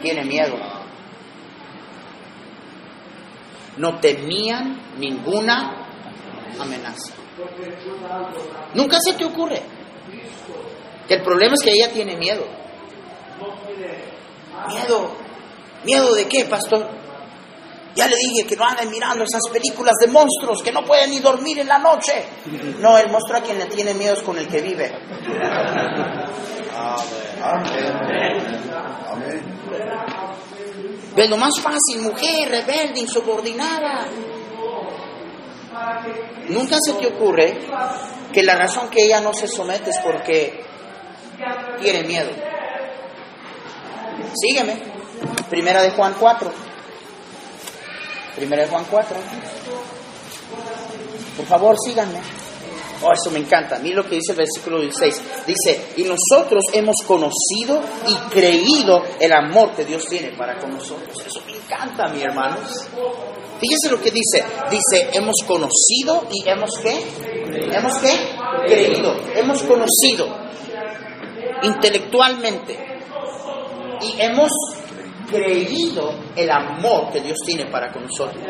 tiene 0.00 0.24
miedo. 0.24 0.56
No 3.76 3.98
temían 4.00 4.80
ninguna 4.98 5.86
amenaza. 6.58 7.14
Nunca 8.74 8.98
se 9.00 9.14
te 9.14 9.24
ocurre. 9.24 9.62
Que 11.06 11.14
el 11.14 11.22
problema 11.22 11.54
es 11.54 11.62
que 11.62 11.70
ella 11.70 11.92
tiene 11.92 12.16
miedo. 12.16 12.44
Miedo. 14.68 15.10
¿Miedo 15.84 16.14
de 16.14 16.26
qué, 16.26 16.44
pastor? 16.44 16.88
Ya 17.98 18.06
le 18.06 18.14
dije 18.14 18.46
que 18.46 18.54
no 18.54 18.64
anden 18.64 18.90
mirando 18.90 19.24
esas 19.24 19.42
películas 19.52 19.94
de 20.00 20.06
monstruos, 20.06 20.62
que 20.62 20.70
no 20.70 20.84
pueden 20.84 21.10
ni 21.10 21.18
dormir 21.18 21.58
en 21.58 21.66
la 21.66 21.78
noche. 21.78 22.24
No, 22.78 22.96
el 22.96 23.10
monstruo 23.10 23.38
a 23.38 23.42
quien 23.42 23.58
le 23.58 23.66
tiene 23.66 23.92
miedo 23.92 24.14
es 24.14 24.22
con 24.22 24.38
el 24.38 24.46
que 24.46 24.60
vive. 24.60 24.92
Ve 31.16 31.26
lo 31.26 31.36
más 31.38 31.60
fácil, 31.60 32.02
mujer, 32.02 32.48
rebelde, 32.48 33.00
insubordinada. 33.00 34.06
Nunca 36.50 36.76
se 36.80 36.92
te 36.92 37.06
ocurre 37.08 37.58
que 38.32 38.44
la 38.44 38.54
razón 38.54 38.88
que 38.90 39.06
ella 39.06 39.20
no 39.20 39.32
se 39.32 39.48
somete 39.48 39.90
es 39.90 39.98
porque 39.98 40.64
tiene 41.80 42.04
miedo. 42.04 42.30
Sígueme. 44.40 44.76
Primera 45.50 45.82
de 45.82 45.90
Juan 45.90 46.14
4. 46.16 46.67
Primera 48.36 48.62
de 48.62 48.68
Juan 48.68 48.84
4. 48.90 49.16
Por 51.36 51.46
favor, 51.46 51.76
síganme. 51.84 52.20
Oh, 53.02 53.12
eso 53.12 53.30
me 53.30 53.38
encanta. 53.38 53.78
Mira 53.78 53.96
lo 53.96 54.08
que 54.08 54.16
dice 54.16 54.32
el 54.32 54.38
versículo 54.38 54.80
16. 54.80 55.22
Dice, 55.46 55.92
y 55.96 56.02
nosotros 56.02 56.64
hemos 56.72 56.96
conocido 57.06 57.80
y 58.08 58.14
creído 58.30 59.02
el 59.20 59.32
amor 59.32 59.72
que 59.72 59.84
Dios 59.84 60.04
tiene 60.06 60.32
para 60.32 60.58
con 60.58 60.70
nosotros. 60.70 61.16
Eso 61.24 61.40
me 61.46 61.56
encanta, 61.56 62.08
mi 62.08 62.22
hermanos. 62.22 62.88
Fíjese 63.60 63.90
lo 63.90 64.00
que 64.00 64.10
dice. 64.10 64.44
Dice, 64.70 65.10
hemos 65.12 65.36
conocido 65.46 66.26
y 66.32 66.48
hemos 66.48 66.70
qué? 66.82 67.04
¿Hemos 67.72 67.98
qué? 67.98 68.12
Creído. 68.66 69.16
Hemos 69.34 69.62
conocido 69.62 70.26
intelectualmente. 71.62 72.78
Y 74.00 74.20
hemos 74.20 74.50
creído 75.30 76.14
el 76.34 76.50
amor 76.50 77.12
que 77.12 77.20
Dios 77.20 77.38
tiene 77.44 77.70
para 77.70 77.92
con 77.92 78.04
nosotros. 78.04 78.42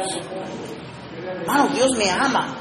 Hermano, 1.40 1.68
Dios 1.74 1.96
me 1.96 2.10
ama. 2.10 2.56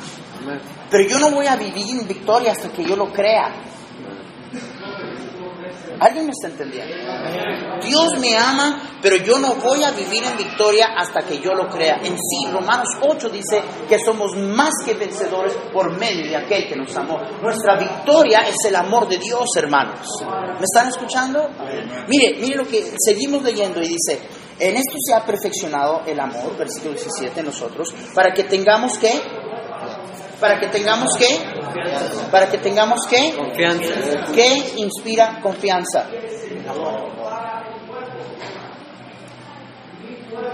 Pero 0.89 1.09
yo 1.09 1.19
no 1.19 1.31
voy 1.31 1.47
a 1.47 1.55
vivir 1.55 1.99
en 1.99 2.07
victoria 2.07 2.51
hasta 2.51 2.69
que 2.69 2.83
yo 2.83 2.95
lo 2.95 3.11
crea. 3.11 3.51
¿Alguien 5.99 6.25
me 6.25 6.31
está 6.31 6.47
entendiendo? 6.47 6.95
Dios 7.83 8.19
me 8.19 8.37
ama, 8.37 8.99
pero 9.01 9.17
yo 9.17 9.39
no 9.39 9.55
voy 9.55 9.83
a 9.83 9.91
vivir 9.91 10.23
en 10.23 10.37
victoria 10.37 10.87
hasta 10.97 11.21
que 11.21 11.39
yo 11.39 11.53
lo 11.53 11.67
crea. 11.67 11.97
En 12.03 12.17
sí, 12.17 12.51
Romanos 12.51 12.89
8 13.01 13.29
dice 13.29 13.61
que 13.87 13.99
somos 13.99 14.35
más 14.35 14.71
que 14.85 14.93
vencedores 14.93 15.53
por 15.73 15.97
medio 15.97 16.29
de 16.29 16.35
aquel 16.35 16.67
que 16.67 16.75
nos 16.75 16.95
amó. 16.95 17.19
Nuestra 17.41 17.77
victoria 17.77 18.41
es 18.41 18.55
el 18.67 18.75
amor 18.75 19.07
de 19.07 19.17
Dios, 19.17 19.45
hermanos. 19.55 20.07
¿Me 20.21 20.63
están 20.63 20.87
escuchando? 20.89 21.49
Mire, 22.07 22.37
mire 22.39 22.55
lo 22.55 22.67
que 22.67 22.93
seguimos 22.97 23.43
leyendo 23.43 23.81
y 23.81 23.87
dice, 23.87 24.19
en 24.59 24.75
esto 24.75 24.95
se 24.99 25.13
ha 25.13 25.25
perfeccionado 25.25 26.01
el 26.05 26.19
amor, 26.19 26.57
versículo 26.57 26.93
17, 26.93 27.43
nosotros, 27.43 27.93
para 28.13 28.33
que 28.33 28.43
tengamos 28.43 28.97
que 28.97 29.21
para 30.39 30.59
que 30.59 30.67
tengamos 30.67 31.09
qué? 31.17 31.27
Para 32.31 32.49
que 32.49 32.57
tengamos 32.59 32.99
qué? 33.09 33.33
Confianza. 33.35 33.93
¿Qué 34.33 34.73
inspira 34.77 35.39
confianza? 35.41 36.05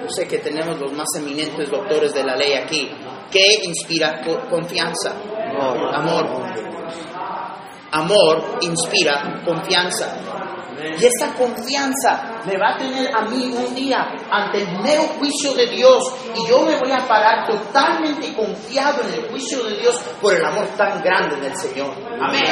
Yo 0.02 0.10
sé 0.10 0.28
que 0.28 0.38
tenemos 0.39 0.80
los 0.80 0.91
más 0.93 1.08
eminentes 1.17 1.69
doctores 1.69 2.13
de 2.13 2.24
la 2.24 2.36
ley 2.36 2.54
aquí. 2.54 2.89
¿Qué 3.32 3.43
inspira 3.63 4.22
co- 4.24 4.41
confianza? 4.50 5.13
Amor. 5.93 6.43
Amor 7.91 8.58
inspira 8.62 9.41
confianza. 9.46 10.15
Y 10.98 11.06
esa 11.06 11.34
confianza 11.36 12.41
me 12.46 12.58
va 12.58 12.76
a 12.76 12.78
tener 12.78 13.13
a 13.13 13.22
mí 13.22 13.54
un 13.56 13.74
día 13.74 14.06
ante 14.30 14.62
el 14.62 14.80
mero 14.82 15.04
juicio 15.17 15.54
de 15.54 15.67
Dios 15.67 16.04
y 16.36 16.48
yo 16.48 16.62
me 16.62 16.78
voy 16.78 16.91
a 16.91 17.08
parar 17.08 17.48
totalmente 17.48 18.34
confiado 18.34 19.02
en 19.04 19.13
el 19.13 19.30
juicio 19.30 19.63
de 19.63 19.78
Dios 19.78 19.98
por 20.22 20.34
el 20.34 20.43
amor 20.43 20.67
tan 20.78 21.02
grande 21.02 21.38
del 21.38 21.56
Señor. 21.56 21.93
Amén. 22.19 22.43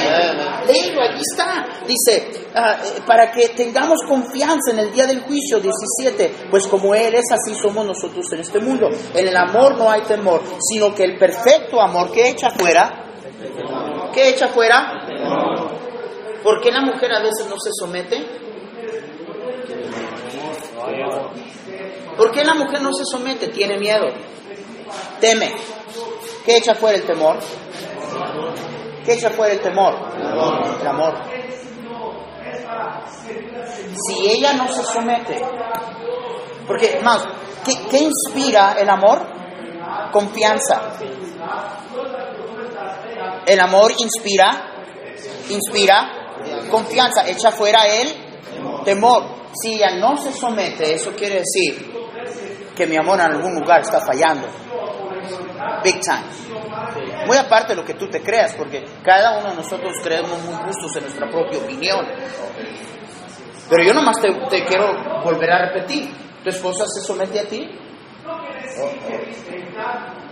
Léelo, 0.68 1.02
aquí 1.04 1.22
está. 1.22 1.66
Dice, 1.86 2.48
ah, 2.56 2.78
eh, 2.84 3.02
para 3.06 3.32
que 3.32 3.50
tengamos 3.50 4.00
confianza 4.08 4.72
en 4.72 4.80
el 4.80 4.92
día 4.92 5.06
del 5.08 5.22
juicio 5.22 5.60
17, 5.60 6.48
pues 6.50 6.68
como 6.68 6.96
Él 6.96 7.16
es, 7.16 7.26
así 7.32 7.56
somos 7.56 7.86
nosotros 7.86 8.26
en 8.34 8.40
este 8.40 8.60
mundo. 8.60 8.88
En 9.14 9.28
el 9.28 9.36
amor 9.36 9.78
no 9.78 9.90
hay 9.90 10.02
temor, 10.02 10.42
sino 10.60 10.94
que 10.94 11.04
el 11.04 11.18
perfecto 11.18 11.82
amor 11.82 12.12
que 12.12 12.30
echa 12.30 12.50
fuera, 12.52 13.06
¿qué 14.14 14.30
echa 14.30 14.48
fuera? 14.48 15.61
¿Por 16.44 16.62
qué 16.62 16.72
la 16.72 16.82
mujer 16.82 17.14
a 17.14 17.20
veces 17.20 17.48
no 17.48 17.56
se 17.60 17.70
somete? 17.80 18.26
¿Por 22.18 22.32
qué 22.32 22.44
la 22.44 22.56
mujer 22.56 22.82
no 22.82 22.94
se 22.94 23.06
somete? 23.06 23.50
Tiene 23.50 23.78
miedo, 23.78 24.08
teme. 25.20 25.54
¿Qué 26.46 26.58
echa 26.58 26.74
fuera 26.74 26.98
el 26.98 27.04
temor? 27.04 27.38
¿Qué 29.06 29.14
echa 29.14 29.30
fuera 29.30 29.54
el 29.54 29.60
temor? 29.60 29.96
El 30.82 30.88
amor. 30.88 31.16
Si 33.94 34.32
ella 34.32 34.54
no 34.54 34.68
se 34.68 34.84
somete, 34.84 35.40
porque 36.66 37.00
más, 37.04 37.28
¿qué, 37.64 37.74
qué 37.90 38.00
inspira 38.00 38.74
el 38.80 38.90
amor? 38.90 39.22
Confianza. 40.12 40.94
El 43.46 43.60
amor 43.60 43.92
inspira, 44.00 44.84
inspira 45.50 46.21
confianza, 46.70 47.28
echa 47.28 47.52
fuera 47.52 47.86
el 47.86 48.84
temor. 48.84 49.42
Si 49.62 49.76
ella 49.76 49.96
no 49.98 50.18
se 50.18 50.32
somete, 50.32 50.94
eso 50.94 51.12
quiere 51.12 51.42
decir 51.42 51.92
que 52.76 52.88
mi 52.88 52.96
amor 52.96 53.20
en 53.20 53.34
algún 53.34 53.56
lugar 53.56 53.82
está 53.82 54.00
fallando. 54.00 54.48
Big 55.84 56.00
time. 56.00 57.26
Muy 57.28 57.38
aparte 57.38 57.74
de 57.74 57.76
lo 57.76 57.86
que 57.86 57.94
tú 57.94 58.10
te 58.10 58.22
creas, 58.22 58.56
porque 58.56 58.84
cada 59.04 59.40
uno 59.40 59.50
de 59.50 59.56
nosotros 59.56 59.94
creemos 60.04 60.42
muy 60.44 60.56
justos 60.66 60.96
en 60.96 61.04
nuestra 61.04 61.30
propia 61.30 61.60
opinión. 61.60 62.06
Pero 63.70 63.84
yo 63.84 63.94
nomás 63.94 64.20
te, 64.20 64.34
te 64.50 64.66
quiero 64.66 65.22
volver 65.24 65.52
a 65.52 65.66
repetir. 65.68 66.10
¿Tu 66.44 66.50
esposa 66.50 66.86
se 66.88 67.06
somete 67.06 67.40
a 67.40 67.48
ti? 67.48 67.70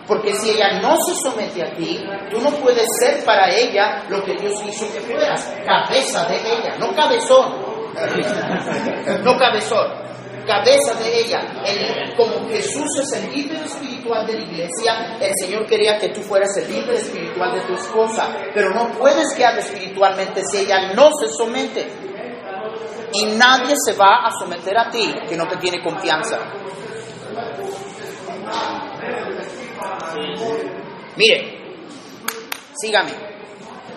Porque 0.10 0.36
si 0.36 0.50
ella 0.50 0.82
no 0.82 0.96
se 0.98 1.14
somete 1.24 1.62
a 1.64 1.72
ti, 1.76 2.04
tú 2.30 2.42
no 2.42 2.50
puedes 2.50 2.86
ser 3.00 3.24
para 3.24 3.48
ella 3.50 4.04
lo 4.10 4.22
que 4.24 4.34
Dios 4.34 4.54
hizo 4.68 4.92
que 4.92 5.00
fueras, 5.02 5.54
cabeza 5.66 6.26
de 6.26 6.36
ella, 6.38 6.76
no 6.80 6.94
cabezón. 6.94 7.70
No 9.24 9.38
cabezón 9.38 10.10
cabeza 10.48 10.96
de 10.96 11.20
ella. 11.20 11.42
El- 11.64 12.16
como 12.16 12.50
Jesús 12.50 12.88
es 13.04 13.22
el 13.22 13.32
líder 13.32 13.62
espiritual 13.64 14.26
de 14.26 14.34
la 14.34 14.42
iglesia, 14.42 15.18
el 15.22 15.32
Señor 15.40 15.68
quería 15.68 16.00
que 16.00 16.10
tú 16.10 16.22
fueras 16.22 16.50
el 16.58 16.72
líder 16.74 16.96
espiritual 16.96 17.54
de 17.54 17.62
tu 17.62 17.74
esposa, 17.76 18.28
pero 18.54 18.72
no 18.74 18.90
puedes 18.98 19.32
quedar 19.38 19.60
espiritualmente 19.60 20.42
si 20.52 20.58
ella 20.62 20.92
no 20.96 21.10
se 21.22 21.28
somete. 21.38 21.88
Y 23.14 23.26
nadie 23.38 23.76
se 23.86 23.94
va 23.94 24.26
a 24.26 24.32
someter 24.40 24.76
a 24.76 24.90
ti 24.90 25.14
que 25.28 25.38
no 25.38 25.48
te 25.48 25.58
tiene 25.58 25.84
confianza. 25.84 26.40
Mire, 31.16 31.60
sígame. 32.82 33.12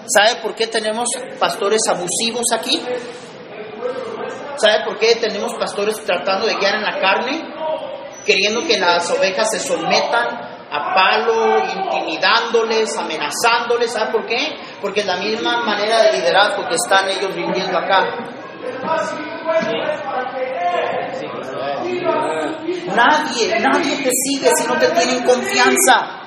¿Sabe 0.07 0.41
por 0.43 0.55
qué 0.55 0.67
tenemos 0.67 1.09
pastores 1.39 1.81
abusivos 1.89 2.45
aquí? 2.55 2.83
¿Sabe 4.57 4.85
por 4.85 4.99
qué 4.99 5.17
tenemos 5.17 5.55
pastores 5.55 6.05
tratando 6.05 6.47
de 6.47 6.55
guiar 6.55 6.77
en 6.77 6.83
la 6.83 6.99
carne? 7.01 7.43
Queriendo 8.25 8.67
que 8.67 8.79
las 8.79 9.11
ovejas 9.11 9.49
se 9.51 9.61
sometan 9.61 10.53
a 10.71 10.95
palo, 10.95 11.59
intimidándoles, 11.59 12.97
amenazándoles. 12.97 13.93
¿Sabe 13.93 14.13
por 14.13 14.27
qué? 14.27 14.57
Porque 14.81 15.01
es 15.01 15.07
la 15.07 15.17
misma 15.17 15.65
manera 15.65 16.03
de 16.05 16.13
liderazgo 16.19 16.67
que 16.69 16.75
están 16.75 17.09
ellos 17.09 17.35
viviendo 17.35 17.79
acá. 17.79 18.05
Nadie, 22.95 23.59
nadie 23.61 23.97
te 23.97 24.11
sigue 24.13 24.51
si 24.57 24.67
no 24.67 24.77
te 24.79 24.89
tienen 24.89 25.25
confianza. 25.25 26.19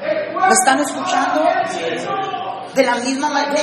¿Me 0.00 0.52
están 0.52 0.78
escuchando? 0.80 1.44
De 2.74 2.84
la 2.84 2.94
misma 2.96 3.30
manera, 3.30 3.62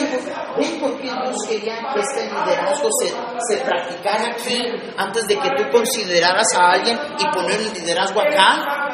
ven, 0.57 0.79
por- 0.79 0.97
qué 0.97 1.03
Dios 1.03 1.37
quería 1.47 1.75
que 1.93 1.99
este 2.01 2.25
liderazgo 2.25 2.89
se, 2.99 3.07
se 3.47 3.63
practicara 3.63 4.31
aquí 4.31 4.61
antes 4.97 5.23
de 5.27 5.37
que 5.39 5.49
tú 5.51 5.63
consideraras 5.71 6.47
a 6.55 6.71
alguien 6.71 6.99
y 7.19 7.25
poner 7.33 7.59
el 7.61 7.73
liderazgo 7.73 8.19
acá. 8.21 8.89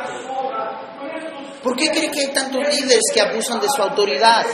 ¿Por 1.64 1.76
qué 1.76 1.90
cree 1.90 2.12
que 2.12 2.20
hay 2.22 2.34
tantos 2.34 2.62
líderes 2.62 3.02
que 3.14 3.22
abusan 3.22 3.60
de 3.60 3.68
su 3.76 3.82
autoridad? 3.82 4.46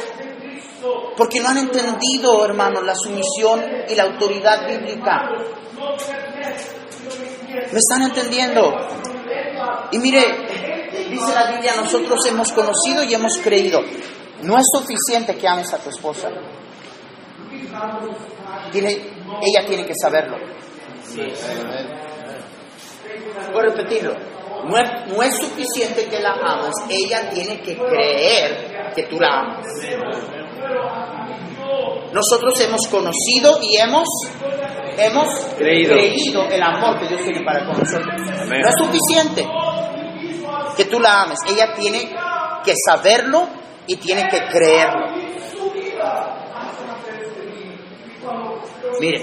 Porque 1.17 1.39
no 1.41 1.49
han 1.49 1.57
entendido, 1.57 2.45
hermano, 2.45 2.81
la 2.81 2.93
sumisión 2.95 3.65
y 3.89 3.95
la 3.95 4.03
autoridad 4.03 4.67
bíblica. 4.67 5.27
¿Me 7.71 7.79
están 7.79 8.01
entendiendo? 8.03 8.75
Y 9.91 9.97
mire, 9.99 10.23
dice 11.09 11.33
la 11.33 11.51
Biblia, 11.51 11.73
nosotros 11.75 12.19
hemos 12.27 12.51
conocido 12.51 13.03
y 13.03 13.13
hemos 13.13 13.37
creído. 13.39 13.81
No 14.43 14.57
es 14.57 14.65
suficiente 14.71 15.35
que 15.35 15.47
ames 15.47 15.73
a 15.73 15.77
tu 15.77 15.89
esposa. 15.89 16.29
Tiene, 18.71 18.91
ella 18.91 19.65
tiene 19.65 19.85
que 19.85 19.93
saberlo. 19.99 20.37
Voy 23.51 23.59
a 23.59 23.61
repetirlo. 23.61 24.13
No 24.65 24.77
es, 24.77 24.89
no 25.07 25.23
es 25.23 25.35
suficiente 25.37 26.05
que 26.05 26.19
la 26.19 26.33
ames, 26.33 26.73
ella 26.89 27.29
tiene 27.29 27.61
que 27.61 27.77
creer 27.77 28.91
que 28.95 29.03
tú 29.03 29.19
la 29.19 29.39
amas. 29.39 29.65
Nosotros 32.13 32.59
hemos 32.61 32.81
conocido 32.89 33.59
y 33.61 33.77
hemos, 33.77 34.07
hemos 34.97 35.27
Creído. 35.57 35.93
creído 35.93 36.43
el 36.49 36.61
amor 36.63 36.99
que 36.99 37.07
Dios 37.07 37.21
tiene 37.23 37.43
para 37.43 37.65
con 37.65 37.77
nosotros. 37.77 38.07
Amén. 38.41 38.61
No 38.61 38.69
es 38.69 38.75
suficiente 38.77 39.47
que 40.75 40.85
tú 40.85 40.99
la 40.99 41.23
ames, 41.23 41.37
ella 41.49 41.73
tiene 41.75 42.09
que 42.63 42.73
saberlo 42.85 43.47
y 43.87 43.95
tiene 43.97 44.27
que 44.29 44.39
creerlo. 44.47 45.07
Mire, 48.99 49.17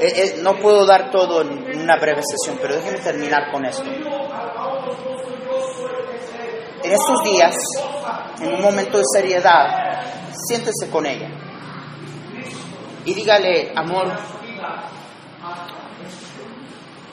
eh, 0.00 0.12
eh, 0.16 0.34
no 0.42 0.54
puedo 0.56 0.86
dar 0.86 1.10
todo 1.10 1.42
en 1.42 1.80
una 1.80 1.96
breve 1.96 2.22
sesión, 2.22 2.58
pero 2.60 2.74
déjenme 2.74 2.98
terminar 3.00 3.50
con 3.50 3.64
esto. 3.64 3.88
En 6.84 6.90
estos 6.90 7.22
días, 7.24 7.56
en 8.40 8.54
un 8.54 8.62
momento 8.62 8.98
de 8.98 9.04
seriedad, 9.14 9.91
siéntese 10.48 10.88
con 10.90 11.06
ella 11.06 11.28
y 13.04 13.14
dígale, 13.14 13.72
amor, 13.74 14.12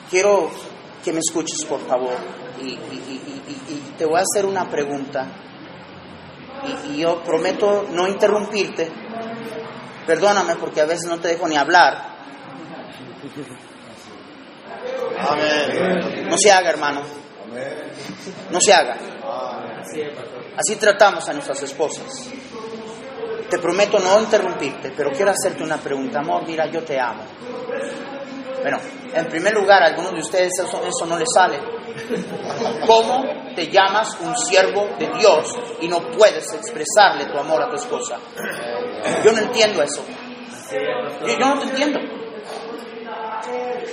quiero 0.08 0.50
que 1.04 1.12
me 1.12 1.20
escuches 1.20 1.64
por 1.68 1.80
favor 1.86 2.14
y, 2.60 2.68
y- 2.68 2.76
y- 2.76 3.42
y- 3.48 3.72
y 3.74 3.94
te 3.96 4.04
voy 4.04 4.18
a 4.20 4.22
hacer 4.22 4.44
una 4.46 4.68
pregunta 4.68 5.26
y, 6.86 6.92
y 6.92 6.98
yo 6.98 7.22
prometo 7.24 7.86
no 7.90 8.06
interrumpirte. 8.06 8.90
Perdóname 10.06 10.56
porque 10.56 10.80
a 10.80 10.84
veces 10.86 11.06
no 11.08 11.18
te 11.18 11.28
dejo 11.28 11.48
ni 11.48 11.56
hablar. 11.56 12.10
No 16.28 16.36
se 16.38 16.52
haga, 16.52 16.70
hermano. 16.70 17.02
No 18.50 18.60
se 18.60 18.72
haga. 18.72 18.96
Así 20.56 20.76
tratamos 20.76 21.28
a 21.28 21.32
nuestras 21.32 21.62
esposas. 21.62 22.28
Te 23.50 23.58
prometo 23.58 23.98
no 23.98 24.20
interrumpirte, 24.20 24.92
pero 24.96 25.10
quiero 25.10 25.32
hacerte 25.32 25.64
una 25.64 25.76
pregunta. 25.76 26.20
Amor, 26.20 26.46
mira, 26.46 26.66
yo 26.66 26.82
te 26.84 27.00
amo. 27.00 27.24
Bueno, 28.62 28.78
en 29.12 29.26
primer 29.26 29.54
lugar, 29.54 29.82
a 29.82 29.86
algunos 29.86 30.12
de 30.12 30.20
ustedes 30.20 30.52
eso, 30.58 31.06
no 31.06 31.18
les 31.18 31.28
sale. 31.34 31.58
¿Cómo 32.86 33.24
te 33.56 33.66
llamas 33.68 34.16
un 34.20 34.36
siervo 34.36 34.88
de 34.98 35.10
Dios 35.18 35.52
y 35.80 35.88
no 35.88 35.98
puedes 36.12 36.44
expresarle 36.52 37.26
tu 37.26 37.38
amor 37.38 37.62
a 37.62 37.70
tu 37.70 37.76
esposa? 37.76 38.18
Yo 39.24 39.32
no 39.32 39.38
entiendo 39.38 39.82
eso. 39.82 40.04
Yo, 41.26 41.38
yo 41.38 41.46
no 41.46 41.58
te 41.60 41.70
entiendo. 41.70 41.98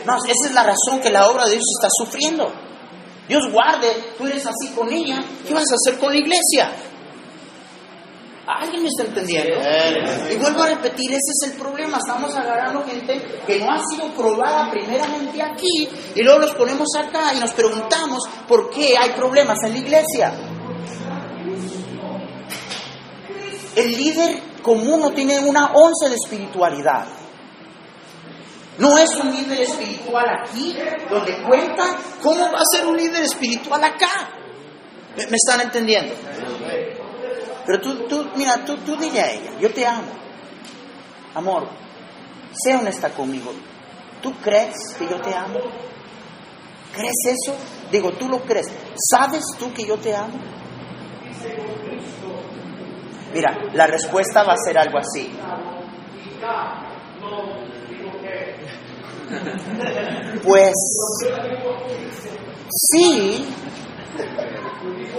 No, 0.06 0.16
esa 0.18 0.50
es 0.50 0.54
la 0.54 0.64
razón 0.64 1.02
que 1.02 1.10
la 1.10 1.28
obra 1.30 1.46
de 1.46 1.52
Dios 1.52 1.64
está 1.80 1.90
sufriendo. 1.92 2.52
Dios 3.28 3.44
guarde, 3.52 4.14
tú 4.18 4.26
eres 4.26 4.46
así 4.46 4.74
con 4.74 4.92
ella, 4.92 5.22
¿qué 5.46 5.54
vas 5.54 5.66
a 5.72 5.76
hacer 5.76 6.00
con 6.00 6.14
la 6.14 6.20
iglesia? 6.20 6.72
¿Alguien 8.48 8.82
me 8.82 8.88
está 8.88 9.04
entendiendo? 9.04 9.58
Y 10.32 10.38
vuelvo 10.38 10.64
a 10.64 10.68
repetir, 10.68 11.12
ese 11.12 11.32
es 11.34 11.52
el 11.52 11.60
problema. 11.60 11.98
Estamos 11.98 12.34
agarrando 12.34 12.82
gente 12.86 13.22
que 13.46 13.60
no 13.60 13.74
ha 13.74 13.82
sido 13.92 14.08
probada 14.16 14.72
primeramente 14.72 15.42
aquí 15.42 15.90
y 16.16 16.24
luego 16.24 16.40
los 16.40 16.56
ponemos 16.56 16.88
acá 16.98 17.34
y 17.36 17.42
nos 17.42 17.52
preguntamos 17.52 18.24
por 18.48 18.70
qué 18.70 18.98
hay 18.98 19.10
problemas 19.12 19.58
en 19.66 19.74
la 19.74 19.78
iglesia. 19.78 20.34
El 23.76 23.92
líder 23.92 24.42
común 24.64 25.02
no 25.02 25.12
tiene 25.12 25.40
una 25.40 25.74
once 25.74 26.08
de 26.08 26.16
espiritualidad. 26.16 27.06
No 28.78 28.98
es 28.98 29.10
un 29.18 29.30
líder 29.30 29.62
espiritual 29.64 30.26
aquí, 30.42 30.74
donde 31.10 31.44
cuenta 31.44 31.98
cómo 32.24 32.50
va 32.50 32.60
a 32.60 32.78
ser 32.78 32.86
un 32.86 32.96
líder 32.96 33.24
espiritual 33.24 33.84
acá. 33.84 34.30
¿Me, 35.18 35.26
me 35.26 35.36
están 35.36 35.62
entendiendo? 35.62 36.14
Pero 37.68 37.82
tú, 37.82 38.08
tú, 38.08 38.26
mira, 38.38 38.64
tú, 38.64 38.78
tú 38.78 38.96
dile 38.96 39.20
a 39.20 39.30
ella, 39.30 39.52
yo 39.60 39.72
te 39.74 39.86
amo. 39.86 40.08
Amor, 41.36 41.68
sea 42.54 42.80
honesta 42.80 43.10
conmigo. 43.10 43.52
¿Tú 44.22 44.34
crees 44.42 44.96
que 44.98 45.06
yo 45.06 45.20
te 45.20 45.36
amo? 45.36 45.60
¿Crees 46.94 47.14
eso? 47.26 47.56
Digo, 47.92 48.14
tú 48.14 48.30
lo 48.30 48.40
crees. 48.40 48.68
¿Sabes 49.12 49.44
tú 49.60 49.74
que 49.74 49.86
yo 49.86 49.98
te 49.98 50.16
amo? 50.16 50.40
Mira, 53.34 53.70
la 53.74 53.86
respuesta 53.86 54.44
va 54.44 54.54
a 54.54 54.58
ser 54.66 54.78
algo 54.78 54.98
así. 54.98 55.30
Pues 60.42 60.74
sí, 62.70 63.46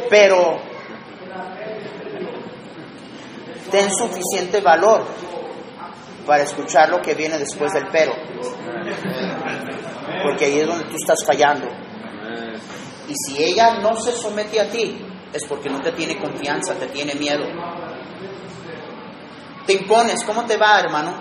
pero 0.08 0.77
ten 3.70 3.90
suficiente 3.92 4.60
valor 4.60 5.04
para 6.26 6.42
escuchar 6.42 6.90
lo 6.90 7.00
que 7.00 7.14
viene 7.14 7.38
después 7.38 7.72
del 7.72 7.86
pero. 7.90 8.12
Porque 10.22 10.44
ahí 10.44 10.60
es 10.60 10.66
donde 10.66 10.84
tú 10.84 10.96
estás 10.96 11.24
fallando. 11.24 11.66
Y 13.08 13.14
si 13.14 13.42
ella 13.42 13.78
no 13.80 13.96
se 13.96 14.12
somete 14.12 14.60
a 14.60 14.68
ti, 14.68 15.04
es 15.32 15.44
porque 15.46 15.70
no 15.70 15.80
te 15.80 15.92
tiene 15.92 16.18
confianza, 16.18 16.74
te 16.74 16.86
tiene 16.88 17.14
miedo. 17.14 17.44
Te 19.66 19.72
impones, 19.74 20.24
¿cómo 20.24 20.44
te 20.44 20.56
va, 20.56 20.80
hermano? 20.80 21.14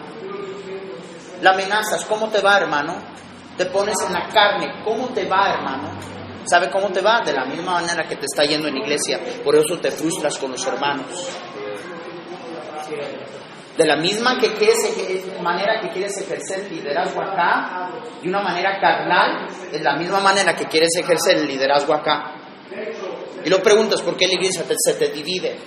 La 1.41 1.51
amenazas, 1.51 2.05
¿cómo 2.05 2.29
te 2.29 2.41
va, 2.41 2.57
hermano? 2.57 2.95
Te 3.57 3.65
pones 3.67 3.95
en 4.05 4.13
la 4.13 4.27
carne, 4.29 4.83
¿cómo 4.83 5.07
te 5.07 5.25
va, 5.25 5.53
hermano? 5.53 5.89
¿Sabe 6.45 6.69
cómo 6.69 6.89
te 6.89 7.01
va? 7.01 7.21
De 7.21 7.33
la 7.33 7.45
misma 7.45 7.73
manera 7.73 8.07
que 8.07 8.15
te 8.15 8.25
está 8.25 8.43
yendo 8.43 8.69
en 8.69 8.77
iglesia. 8.77 9.19
Por 9.43 9.55
eso 9.55 9.77
te 9.79 9.91
frustras 9.91 10.37
con 10.37 10.51
los 10.51 10.65
hermanos. 10.65 11.27
De 13.77 13.85
la 13.85 13.97
misma 13.97 14.39
que 14.39 14.53
quieres, 14.53 14.77
manera 15.41 15.79
que 15.81 15.89
quieres 15.89 16.17
ejercer 16.17 16.71
liderazgo 16.71 17.21
acá, 17.21 17.91
de 18.21 18.27
una 18.27 18.41
manera 18.41 18.79
carnal, 18.79 19.47
es 19.71 19.81
la 19.81 19.95
misma 19.95 20.19
manera 20.19 20.55
que 20.55 20.65
quieres 20.65 20.89
ejercer 20.97 21.37
el 21.37 21.47
liderazgo 21.47 21.93
acá. 21.93 22.33
Y 23.45 23.49
lo 23.49 23.61
preguntas, 23.61 24.01
¿por 24.01 24.17
qué 24.17 24.27
la 24.27 24.33
iglesia 24.33 24.63
se 24.83 24.93
te 24.95 25.09
divide? 25.09 25.57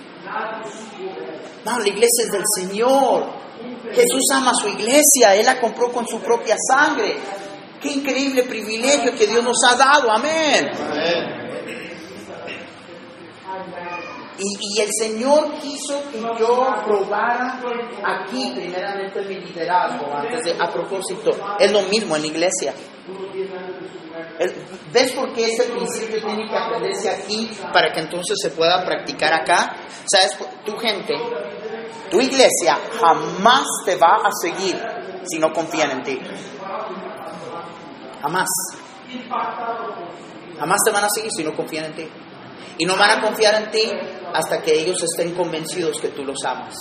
No, 1.65 1.79
la 1.79 1.87
iglesia 1.87 2.25
es 2.25 2.31
del 2.31 2.43
Señor. 2.55 3.41
Jesús 3.93 4.23
ama 4.33 4.51
a 4.51 4.55
su 4.55 4.67
iglesia, 4.67 5.35
Él 5.35 5.45
la 5.45 5.59
compró 5.59 5.91
con 5.91 6.07
su 6.07 6.19
propia 6.19 6.55
sangre. 6.69 7.15
Qué 7.81 7.93
increíble 7.93 8.43
privilegio 8.43 9.15
que 9.15 9.27
Dios 9.27 9.43
nos 9.43 9.57
ha 9.67 9.75
dado, 9.75 10.11
amén. 10.11 10.69
Y, 14.43 14.81
el 14.81 14.89
Señor 14.91 15.53
quiso 15.61 16.01
que 16.11 16.19
yo 16.19 16.73
probara 16.83 17.59
aquí, 18.03 18.51
primeramente, 18.55 19.21
mi 19.21 19.35
liderazgo, 19.35 20.11
antes 20.15 20.43
de, 20.45 20.53
a 20.59 20.67
propósito, 20.71 21.29
es 21.59 21.71
lo 21.71 21.83
mismo 21.83 22.15
en 22.15 22.21
la 22.23 22.27
iglesia. 22.27 22.73
¿Ves 24.91 25.11
por 25.11 25.31
qué 25.33 25.45
ese 25.45 25.65
principio 25.65 26.25
tiene 26.25 26.49
que 26.49 26.57
aprenderse 26.57 27.09
aquí 27.11 27.51
para 27.71 27.93
que 27.93 27.99
entonces 27.99 28.35
se 28.41 28.49
pueda 28.49 28.83
practicar 28.83 29.31
acá? 29.31 29.75
¿Sabes? 30.05 30.35
Tu 30.65 30.75
gente, 30.77 31.13
tu 32.09 32.19
iglesia 32.19 32.79
jamás 32.99 33.67
te 33.85 33.95
va 33.95 34.21
a 34.23 34.31
seguir 34.41 34.75
si 35.23 35.37
no 35.37 35.53
confían 35.53 35.91
en 35.91 36.01
ti. 36.01 36.19
Jamás. 38.23 38.47
Jamás 40.57 40.79
te 40.83 40.91
van 40.91 41.03
a 41.03 41.09
seguir 41.13 41.31
si 41.31 41.43
no 41.43 41.55
confían 41.55 41.85
en 41.85 41.93
ti. 41.93 42.09
Y 42.77 42.85
no 42.85 42.97
van 42.97 43.19
a 43.19 43.21
confiar 43.21 43.55
en 43.55 43.71
ti 43.71 43.91
hasta 44.33 44.61
que 44.61 44.73
ellos 44.73 45.01
estén 45.03 45.35
convencidos 45.35 45.99
que 45.99 46.09
tú 46.09 46.23
los 46.23 46.43
amas. 46.45 46.75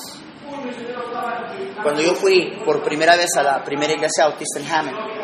Cuando 1.83 2.03
yo 2.03 2.15
fui 2.15 2.59
por 2.65 2.83
primera 2.83 3.17
vez 3.17 3.31
a 3.37 3.43
la 3.43 3.65
primera 3.65 3.93
iglesia 3.93 4.25
autista 4.25 4.61
en 4.61 4.71
Hammond, 4.71 5.21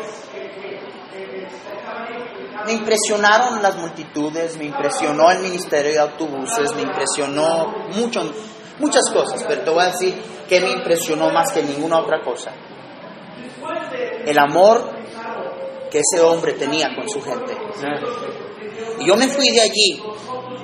me 2.65 2.73
impresionaron 2.73 3.61
las 3.61 3.77
multitudes, 3.77 4.57
me 4.57 4.65
impresionó 4.65 5.31
el 5.31 5.39
ministerio 5.39 5.91
de 5.91 5.99
autobuses, 5.99 6.73
me 6.75 6.81
impresionó 6.81 7.87
mucho, 7.93 8.29
muchas 8.79 9.09
cosas, 9.13 9.45
pero 9.47 9.61
te 9.61 9.69
voy 9.69 9.83
a 9.83 9.87
decir 9.87 10.15
que 10.49 10.59
me 10.59 10.71
impresionó 10.71 11.29
más 11.29 11.51
que 11.53 11.63
ninguna 11.63 11.99
otra 11.99 12.21
cosa. 12.21 12.51
El 14.25 14.37
amor 14.37 14.91
que 15.89 15.99
ese 15.99 16.21
hombre 16.21 16.53
tenía 16.53 16.93
con 16.95 17.07
su 17.07 17.21
gente. 17.21 17.55
Y 18.99 19.05
yo 19.05 19.15
me 19.15 19.27
fui 19.27 19.49
de 19.51 19.61
allí 19.61 20.01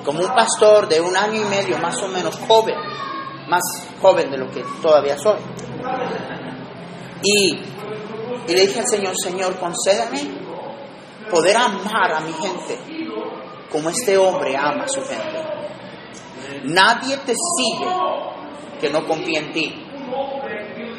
como 0.04 0.20
un 0.20 0.34
pastor 0.34 0.88
de 0.88 1.00
un 1.00 1.16
año 1.16 1.40
y 1.40 1.44
medio, 1.44 1.78
más 1.78 1.96
o 2.02 2.08
menos 2.08 2.36
joven, 2.46 2.76
más 3.48 3.62
joven 4.00 4.30
de 4.30 4.38
lo 4.38 4.50
que 4.50 4.64
todavía 4.82 5.16
soy. 5.16 5.38
Y, 7.22 7.54
y 8.46 8.54
le 8.54 8.66
dije 8.66 8.80
al 8.80 8.88
Señor, 8.88 9.14
Señor, 9.16 9.58
concédame 9.58 10.20
poder 11.30 11.56
amar 11.56 12.12
a 12.12 12.20
mi 12.20 12.32
gente 12.32 12.78
como 13.70 13.90
este 13.90 14.16
hombre 14.16 14.56
ama 14.56 14.84
a 14.84 14.88
su 14.88 15.02
gente. 15.02 15.42
Nadie 16.64 17.16
te 17.18 17.34
sigue 17.34 17.86
que 18.80 18.90
no 18.90 19.06
confíe 19.06 19.38
en 19.38 19.52
ti. 19.52 19.86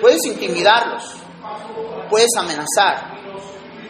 Puedes 0.01 0.25
intimidarlos, 0.25 1.03
puedes 2.09 2.31
amenazar, 2.37 3.14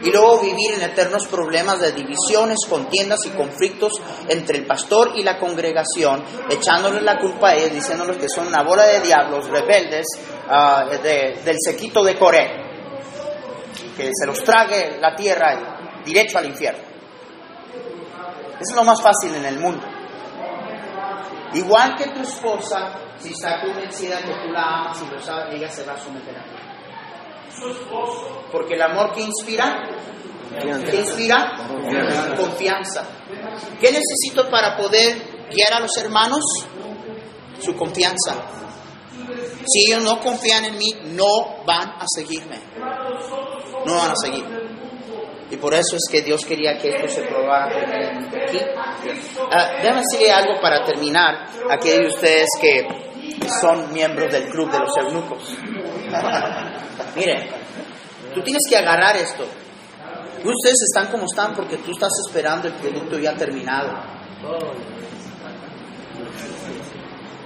y 0.05 0.11
luego 0.11 0.39
vivir 0.39 0.75
en 0.75 0.83
eternos 0.83 1.25
problemas 1.25 1.79
de 1.79 1.91
divisiones, 1.91 2.59
contiendas 2.69 3.25
y 3.25 3.29
conflictos 3.29 3.93
entre 4.27 4.59
el 4.59 4.67
pastor 4.67 5.13
y 5.15 5.23
la 5.23 5.39
congregación, 5.39 6.23
echándoles 6.47 7.01
la 7.01 7.17
culpa 7.17 7.49
a 7.49 7.55
ellos, 7.55 7.73
diciéndoles 7.73 8.17
que 8.17 8.29
son 8.29 8.47
una 8.47 8.63
bola 8.63 8.85
de 8.85 9.01
diablos 9.01 9.49
rebeldes 9.49 10.05
ah, 10.47 10.85
del 11.01 11.55
sequito 11.59 12.03
de 12.03 12.19
Coré, 12.19 12.51
que 13.97 14.11
se 14.13 14.27
los 14.27 14.43
trague 14.43 14.99
la 15.01 15.15
tierra 15.15 16.03
derecho 16.05 16.37
al 16.37 16.45
infierno. 16.45 16.83
Es 18.61 18.75
lo 18.75 18.83
más 18.83 19.01
fácil 19.01 19.33
en 19.33 19.45
el 19.45 19.59
mundo. 19.59 19.83
Igual 21.55 21.95
que 21.95 22.09
tu 22.09 22.21
esposa, 22.21 22.91
si 23.17 23.31
está 23.31 23.59
convencida 23.61 24.19
que 24.19 24.33
tú 24.43 24.51
la 24.51 24.81
amas 24.81 25.01
y 25.01 25.11
lo 25.11 25.19
sabes, 25.19 25.55
ella 25.55 25.69
se 25.69 25.83
va 25.83 25.93
a 25.93 25.97
someter 25.97 26.37
a 26.37 26.43
ti. 26.43 26.74
Porque 28.51 28.75
el 28.75 28.81
amor 28.81 29.13
que 29.13 29.21
inspira, 29.21 29.87
¿qué 30.59 30.97
inspira? 30.97 31.57
Confianza. 32.37 33.03
¿Qué 33.79 33.91
necesito 33.91 34.49
para 34.49 34.75
poder 34.77 35.47
guiar 35.51 35.73
a 35.73 35.79
los 35.79 35.95
hermanos? 35.97 36.43
Su 37.61 37.75
confianza. 37.75 38.35
Si 39.65 39.91
ellos 39.91 40.03
no 40.03 40.19
confían 40.19 40.65
en 40.65 40.77
mí, 40.77 40.93
no 41.13 41.63
van 41.65 41.89
a 41.89 42.05
seguirme. 42.07 42.59
No 43.85 43.95
van 43.95 44.11
a 44.11 44.15
seguir. 44.15 44.45
Y 45.49 45.57
por 45.57 45.73
eso 45.73 45.95
es 45.95 46.03
que 46.09 46.21
Dios 46.21 46.43
quería 46.45 46.77
que 46.77 46.89
esto 46.89 47.07
se 47.07 47.21
probara 47.21 47.67
aquí. 47.67 48.57
Uh, 48.57 49.81
déjame 49.81 50.01
decirle 50.01 50.31
algo 50.31 50.59
para 50.59 50.83
terminar. 50.83 51.47
Aquellos 51.69 51.99
de 51.99 52.07
ustedes 52.07 52.49
que 52.59 52.87
son 53.61 53.93
miembros 53.93 54.31
del 54.31 54.49
club 54.49 54.71
de 54.71 54.79
los 54.79 54.97
eunucos. 54.97 55.55
Mire, 57.15 57.49
tú 58.33 58.41
tienes 58.41 58.63
que 58.69 58.77
agarrar 58.77 59.15
esto. 59.17 59.45
Ustedes 60.43 60.83
están 60.93 61.11
como 61.11 61.25
están 61.25 61.53
porque 61.55 61.77
tú 61.77 61.91
estás 61.91 62.11
esperando 62.27 62.67
el 62.67 62.73
producto 62.75 63.17
ya 63.17 63.33
terminado. 63.33 63.89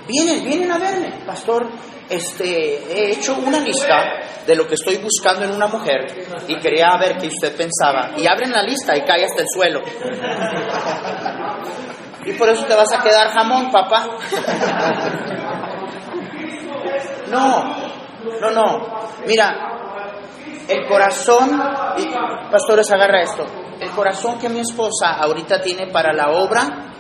Vienen, 0.08 0.44
vienen 0.44 0.72
a 0.72 0.78
verme, 0.78 1.14
pastor. 1.26 1.70
Este, 2.10 2.46
he 2.46 3.12
hecho 3.12 3.36
una 3.36 3.60
lista 3.60 4.20
de 4.46 4.56
lo 4.56 4.68
que 4.68 4.74
estoy 4.74 4.98
buscando 4.98 5.46
en 5.46 5.52
una 5.52 5.68
mujer 5.68 6.28
y 6.48 6.58
quería 6.58 6.98
ver 7.00 7.18
qué 7.18 7.28
usted 7.28 7.56
pensaba. 7.56 8.14
Y 8.18 8.26
abren 8.28 8.52
la 8.52 8.64
lista 8.64 8.98
y 8.98 9.02
cae 9.02 9.26
hasta 9.26 9.44
el 9.44 9.48
suelo. 9.54 9.82
Y 12.26 12.34
por 12.34 12.50
eso 12.50 12.66
te 12.66 12.76
vas 12.76 12.92
a 12.92 13.02
quedar 13.02 13.30
jamón, 13.30 13.72
papá. 13.72 14.10
No, 17.30 17.89
no, 18.42 18.52
no. 18.52 18.88
Mira, 19.26 19.70
el 20.68 20.88
corazón, 20.88 21.50
pastores, 22.52 22.92
agarra 22.92 23.22
esto. 23.22 23.46
El 23.80 23.90
corazón 23.92 24.38
que 24.40 24.50
mi 24.50 24.60
esposa 24.60 25.14
ahorita 25.20 25.62
tiene 25.62 25.88
para 25.88 26.14
la 26.14 26.32
obra 26.32 26.92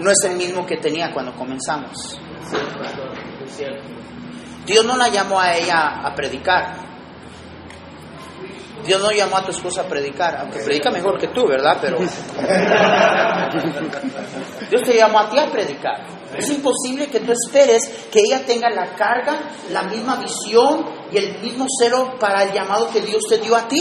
no 0.00 0.10
es 0.10 0.24
el 0.24 0.36
mismo 0.36 0.66
que 0.66 0.78
tenía 0.78 1.12
cuando 1.12 1.34
comenzamos. 1.34 2.18
Dios 4.64 4.84
no 4.84 4.96
la 4.96 5.08
llamó 5.08 5.40
a 5.40 5.54
ella 5.54 6.00
a 6.02 6.14
predicar. 6.14 6.95
Dios 8.84 9.00
no 9.00 9.10
llamó 9.10 9.38
a 9.38 9.44
tu 9.44 9.50
esposa 9.50 9.80
a 9.82 9.84
predicar, 9.84 10.36
aunque 10.40 10.60
predica 10.60 10.90
mejor 10.90 11.18
que 11.18 11.28
tú, 11.28 11.46
¿verdad? 11.46 11.78
Pero 11.80 11.98
Dios 14.70 14.82
te 14.82 14.96
llamó 14.96 15.20
a 15.20 15.30
ti 15.30 15.38
a 15.38 15.50
predicar. 15.50 16.04
Es 16.36 16.50
imposible 16.50 17.06
que 17.06 17.20
tú 17.20 17.32
esperes 17.32 17.88
que 18.10 18.20
ella 18.20 18.44
tenga 18.44 18.68
la 18.70 18.94
carga, 18.94 19.38
la 19.70 19.84
misma 19.84 20.16
visión 20.16 20.84
y 21.10 21.18
el 21.18 21.40
mismo 21.40 21.66
celo 21.80 22.18
para 22.18 22.42
el 22.44 22.52
llamado 22.52 22.90
que 22.90 23.00
Dios 23.00 23.22
te 23.28 23.38
dio 23.38 23.56
a 23.56 23.66
ti. 23.66 23.80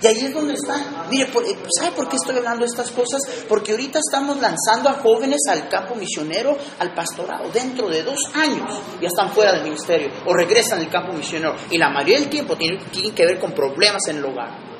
Y 0.00 0.06
ahí 0.06 0.18
es 0.18 0.34
donde 0.34 0.54
está. 0.54 1.06
Mire, 1.10 1.24
eh, 1.24 1.56
¿sabe 1.78 1.92
por 1.92 2.08
qué 2.08 2.16
estoy 2.16 2.36
hablando 2.36 2.60
de 2.60 2.66
estas 2.66 2.90
cosas? 2.90 3.20
Porque 3.48 3.72
ahorita 3.72 3.98
estamos 3.98 4.38
lanzando 4.40 4.90
a 4.90 4.94
jóvenes 4.94 5.40
al 5.48 5.68
campo 5.68 5.94
misionero, 5.94 6.56
al 6.78 6.92
pastorado. 6.92 7.50
Dentro 7.50 7.88
de 7.88 8.02
dos 8.02 8.18
años 8.34 8.80
ya 9.00 9.08
están 9.08 9.30
fuera 9.30 9.52
del 9.52 9.64
ministerio 9.64 10.10
o 10.26 10.34
regresan 10.34 10.80
al 10.80 10.90
campo 10.90 11.12
misionero. 11.12 11.56
Y 11.70 11.78
la 11.78 11.88
mayoría 11.88 12.20
del 12.20 12.28
tiempo 12.28 12.56
tienen, 12.56 12.84
tienen 12.90 13.14
que 13.14 13.24
ver 13.24 13.38
con 13.38 13.52
problemas 13.52 14.02
en 14.08 14.16
el 14.16 14.24
hogar. 14.24 14.75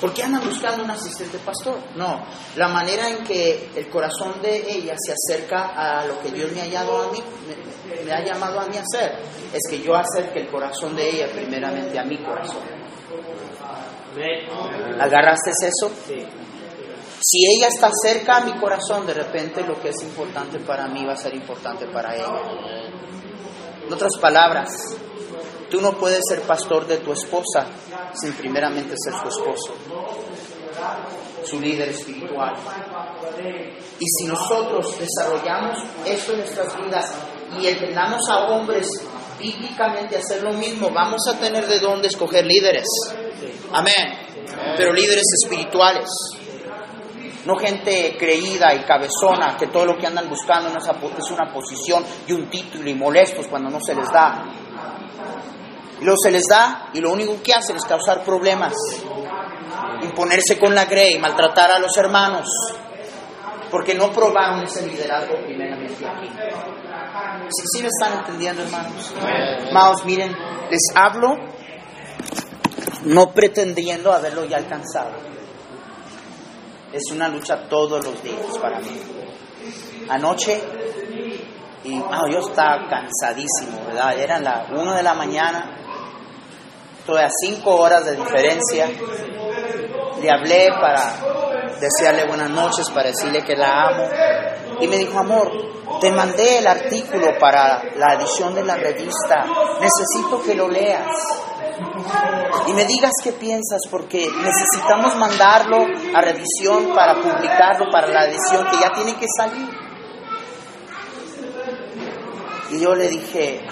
¿Por 0.00 0.14
qué 0.14 0.22
andan 0.22 0.42
buscando 0.44 0.82
un 0.82 0.90
asistente 0.90 1.38
pastor? 1.38 1.78
No, 1.94 2.24
la 2.56 2.68
manera 2.68 3.08
en 3.10 3.22
que 3.22 3.68
el 3.76 3.88
corazón 3.90 4.40
de 4.40 4.56
ella 4.70 4.94
se 4.98 5.12
acerca 5.12 5.74
a 5.76 6.06
lo 6.06 6.20
que 6.20 6.30
Dios 6.30 6.50
me 6.52 6.62
ha, 6.62 6.66
llamado 6.66 7.02
a 7.02 7.12
mí, 7.12 7.22
me, 8.04 8.12
ha 8.12 8.24
llamado 8.24 8.60
a 8.60 8.66
mí 8.66 8.76
a 8.78 8.80
hacer, 8.80 9.18
es 9.52 9.60
que 9.68 9.80
yo 9.82 9.94
acerque 9.94 10.40
el 10.40 10.48
corazón 10.48 10.96
de 10.96 11.08
ella 11.08 11.28
primeramente 11.30 11.98
a 11.98 12.04
mi 12.04 12.16
corazón. 12.18 12.62
¿Agarraste 14.98 15.50
eso? 15.50 15.90
Si 17.22 17.38
ella 17.46 17.68
está 17.68 17.90
cerca 18.02 18.38
a 18.38 18.44
mi 18.44 18.58
corazón, 18.58 19.06
de 19.06 19.12
repente 19.12 19.62
lo 19.62 19.78
que 19.80 19.90
es 19.90 20.02
importante 20.02 20.58
para 20.60 20.88
mí 20.88 21.04
va 21.04 21.12
a 21.12 21.16
ser 21.16 21.34
importante 21.34 21.86
para 21.86 22.16
ella. 22.16 22.40
En 23.86 23.92
otras 23.92 24.16
palabras, 24.18 24.96
tú 25.70 25.82
no 25.82 25.92
puedes 25.98 26.20
ser 26.26 26.40
pastor 26.42 26.86
de 26.86 26.98
tu 26.98 27.12
esposa 27.12 27.66
sin 28.14 28.32
primeramente 28.32 28.94
ser 28.96 29.12
su 29.14 29.28
esposo, 29.28 29.74
su 31.50 31.60
líder 31.60 31.88
espiritual. 31.88 32.54
Y 33.98 34.04
si 34.06 34.26
nosotros 34.26 34.96
desarrollamos 34.98 35.78
esto 36.06 36.32
en 36.32 36.38
nuestras 36.38 36.76
vidas 36.76 37.14
y 37.60 37.66
entrenamos 37.66 38.20
a 38.30 38.48
hombres 38.50 38.88
bíblicamente 39.38 40.16
a 40.16 40.20
hacer 40.20 40.42
lo 40.42 40.52
mismo, 40.52 40.90
vamos 40.90 41.20
a 41.28 41.38
tener 41.38 41.66
de 41.66 41.78
dónde 41.80 42.08
escoger 42.08 42.46
líderes. 42.46 42.86
Amén. 43.72 44.30
Pero 44.76 44.92
líderes 44.92 45.24
espirituales. 45.42 46.08
No 47.46 47.56
gente 47.56 48.16
creída 48.18 48.74
y 48.74 48.84
cabezona 48.84 49.56
que 49.56 49.68
todo 49.68 49.86
lo 49.86 49.96
que 49.96 50.06
andan 50.06 50.28
buscando 50.28 50.68
es 50.68 51.30
una 51.30 51.52
posición 51.52 52.04
y 52.26 52.32
un 52.32 52.50
título 52.50 52.88
y 52.88 52.94
molestos 52.94 53.46
cuando 53.48 53.70
no 53.70 53.78
se 53.80 53.94
les 53.94 54.10
da. 54.12 54.44
Y 56.00 56.04
luego 56.04 56.18
se 56.22 56.30
les 56.30 56.44
da 56.46 56.90
y 56.92 57.00
lo 57.00 57.12
único 57.12 57.42
que 57.42 57.52
hacen 57.54 57.76
es 57.76 57.84
causar 57.84 58.22
problemas, 58.24 58.74
imponerse 60.02 60.58
con 60.58 60.74
la 60.74 60.84
grey, 60.84 61.18
maltratar 61.18 61.72
a 61.72 61.78
los 61.78 61.96
hermanos, 61.96 62.48
porque 63.70 63.94
no 63.94 64.10
probaron 64.10 64.64
ese 64.64 64.86
liderazgo 64.86 65.36
primeramente 65.44 66.06
aquí. 66.06 66.28
¿Sí, 67.72 67.82
me 67.82 67.88
están 67.88 68.18
entendiendo, 68.18 68.62
hermanos? 68.62 69.14
Hermanos, 69.66 70.04
miren, 70.04 70.36
les 70.70 70.82
hablo 70.94 71.36
no 73.04 73.32
pretendiendo 73.32 74.12
haberlo 74.12 74.44
ya 74.44 74.58
alcanzado 74.58 75.30
es 76.92 77.10
una 77.12 77.28
lucha 77.28 77.68
todos 77.68 78.04
los 78.04 78.22
días 78.22 78.58
para 78.60 78.80
mí. 78.80 79.00
Anoche, 80.08 80.60
y 81.84 81.98
yo 81.98 82.38
estaba 82.38 82.88
cansadísimo, 82.88 83.86
¿verdad? 83.86 84.18
Eran 84.18 84.44
las 84.44 84.70
1 84.70 84.94
de 84.94 85.02
la 85.02 85.14
mañana, 85.14 85.79
estoy 87.10 87.24
a 87.24 87.28
5 87.56 87.70
horas 87.70 88.04
de 88.04 88.16
diferencia. 88.16 88.88
Le 90.20 90.30
hablé 90.30 90.68
para 90.80 91.12
desearle 91.80 92.26
buenas 92.26 92.50
noches, 92.50 92.88
para 92.90 93.08
decirle 93.08 93.42
que 93.42 93.56
la 93.56 93.88
amo. 93.88 94.04
Y 94.80 94.86
me 94.86 94.96
dijo, 94.96 95.18
amor, 95.18 95.50
te 96.00 96.12
mandé 96.12 96.58
el 96.58 96.66
artículo 96.66 97.36
para 97.38 97.82
la 97.96 98.14
edición 98.14 98.54
de 98.54 98.64
la 98.64 98.76
revista, 98.76 99.44
necesito 99.80 100.42
que 100.42 100.54
lo 100.54 100.68
leas 100.68 101.06
y 102.68 102.72
me 102.72 102.84
digas 102.84 103.10
qué 103.22 103.32
piensas, 103.32 103.80
porque 103.90 104.28
necesitamos 104.42 105.16
mandarlo 105.16 105.84
a 106.14 106.20
revisión 106.20 106.94
para 106.94 107.14
publicarlo 107.14 107.90
para 107.90 108.06
la 108.08 108.26
edición 108.26 108.66
que 108.70 108.78
ya 108.78 108.90
tiene 108.92 109.16
que 109.16 109.26
salir. 109.36 109.68
Y 112.70 112.80
yo 112.80 112.94
le 112.94 113.08
dije, 113.08 113.66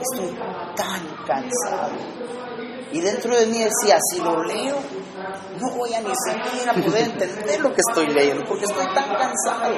estoy 0.00 0.38
tan 0.76 1.06
cansado. 1.26 1.90
Y 2.90 3.00
dentro 3.00 3.36
de 3.36 3.46
mí 3.46 3.58
decía, 3.58 3.98
si 4.10 4.22
lo 4.22 4.42
leo, 4.44 4.76
no 5.60 5.70
voy 5.76 5.92
a 5.92 6.00
ni 6.00 6.12
siquiera 6.14 6.72
poder 6.72 7.10
entender 7.10 7.60
lo 7.60 7.72
que 7.72 7.82
estoy 7.86 8.08
leyendo, 8.08 8.44
porque 8.46 8.64
estoy 8.64 8.86
tan 8.94 9.14
cansado. 9.14 9.74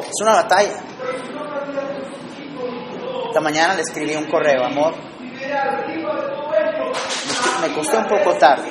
Es 0.00 0.22
una 0.22 0.32
batalla. 0.32 0.72
Esta 3.26 3.40
mañana 3.40 3.74
le 3.74 3.82
escribí 3.82 4.14
un 4.14 4.26
correo, 4.30 4.64
amor. 4.64 4.94
Me 7.60 7.74
costó 7.74 7.98
un 7.98 8.06
poco 8.06 8.34
tarde, 8.38 8.70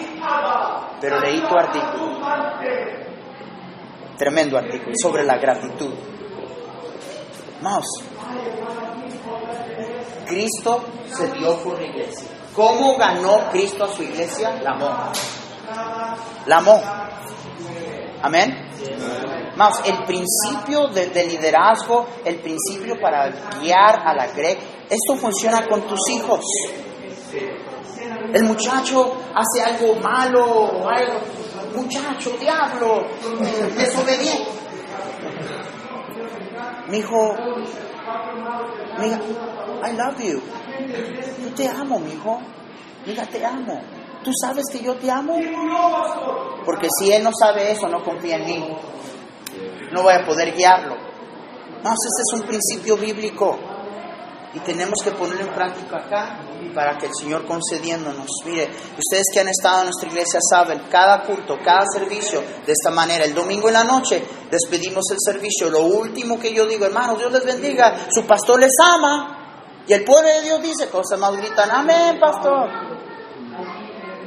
pero 1.02 1.20
leí 1.20 1.42
tu 1.42 1.56
artículo. 1.56 2.20
Tremendo 4.18 4.58
artículo 4.58 4.94
sobre 5.02 5.24
la 5.24 5.38
gratitud. 5.38 5.94
Cristo 10.28 10.84
se 11.16 11.28
dio 11.34 11.58
por 11.58 11.80
la 11.80 11.88
iglesia. 11.88 12.28
¿Cómo 12.56 12.98
ganó 12.98 13.50
Cristo 13.52 13.86
a 13.86 13.88
su 13.88 14.04
iglesia? 14.04 14.62
La 14.62 14.72
amó. 14.72 15.12
La 16.46 16.58
amó. 16.58 16.82
Amén. 18.22 18.70
Más, 19.56 19.82
el 19.86 20.04
principio 20.06 20.88
de, 20.88 21.26
liderazgo, 21.26 22.08
el 22.26 22.38
principio 22.38 22.96
para 23.02 23.30
guiar 23.60 24.02
a 24.06 24.14
la 24.16 24.28
GRE, 24.28 24.58
esto 24.90 25.16
funciona 25.16 25.68
con 25.68 25.88
tus 25.88 26.10
hijos. 26.10 26.42
El 28.34 28.44
muchacho 28.46 29.16
hace 29.36 29.64
algo 29.64 29.96
malo, 29.96 30.72
muchacho, 31.76 32.32
diablo, 32.40 33.08
desobediente. 33.76 34.53
Mi 36.94 37.00
hijo, 37.00 37.36
I 39.84 39.96
love 39.98 40.20
you. 40.20 40.40
Yo 41.42 41.56
te 41.56 41.68
amo, 41.68 41.98
mi 41.98 42.12
hijo. 42.12 42.40
Mira, 43.08 43.26
te 43.26 43.44
amo. 43.44 43.82
¿Tú 44.24 44.30
sabes 44.40 44.64
que 44.72 44.84
yo 44.84 44.94
te 44.98 45.10
amo? 45.10 45.34
Porque 46.64 46.88
si 47.00 47.12
él 47.12 47.24
no 47.24 47.32
sabe 47.34 47.72
eso, 47.72 47.88
no 47.88 48.04
confía 48.04 48.36
en 48.36 48.46
mí 48.46 48.78
no 49.92 50.04
voy 50.04 50.14
a 50.14 50.26
poder 50.26 50.54
guiarlo. 50.56 50.96
No, 51.84 51.90
este 51.90 52.22
es 52.22 52.34
un 52.34 52.44
principio 52.48 52.96
bíblico 52.98 53.58
y 54.54 54.60
tenemos 54.60 55.00
que 55.04 55.12
ponerlo 55.12 55.46
en 55.46 55.54
práctica 55.54 55.98
acá 55.98 56.40
para 56.74 56.98
que 56.98 57.08
el 57.08 57.12
Señor 57.14 57.46
concediéndonos, 57.46 58.28
mire, 58.46 58.70
ustedes 58.98 59.26
que 59.34 59.40
han 59.40 59.48
estado 59.48 59.80
en 59.80 59.86
nuestra 59.86 60.10
iglesia 60.10 60.40
saben, 60.50 60.84
cada 60.90 61.24
culto, 61.24 61.58
cada 61.64 61.84
servicio, 61.92 62.42
de 62.42 62.72
esta 62.72 62.92
manera, 62.92 63.26
el 63.26 63.34
domingo 63.34 63.68
en 63.68 63.74
la 63.74 63.84
noche 63.84 64.24
despedimos 64.50 65.04
el 65.12 65.18
servicio, 65.20 65.70
lo 65.70 65.82
último 65.82 66.40
que 66.40 66.54
yo 66.54 66.66
digo, 66.66 66.86
hermanos, 66.86 67.18
Dios 67.18 67.32
les 67.32 67.46
bendiga, 67.46 68.08
su 68.12 68.26
pastor 68.26 68.60
les 68.60 68.74
ama, 68.80 69.84
y 69.88 69.94
el 69.94 70.04
pueblo 70.04 70.30
de 70.30 70.42
Dios 70.42 70.62
dice, 70.62 70.90
cosas 70.90 71.20
más 71.20 71.36
gritan, 71.36 71.70
amén, 71.70 72.20
pastor. 72.20 72.70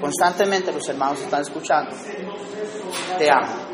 Constantemente 0.00 0.72
los 0.72 0.86
hermanos 0.88 1.20
están 1.20 1.42
escuchando, 1.42 1.90
te 3.18 3.30
amo. 3.30 3.66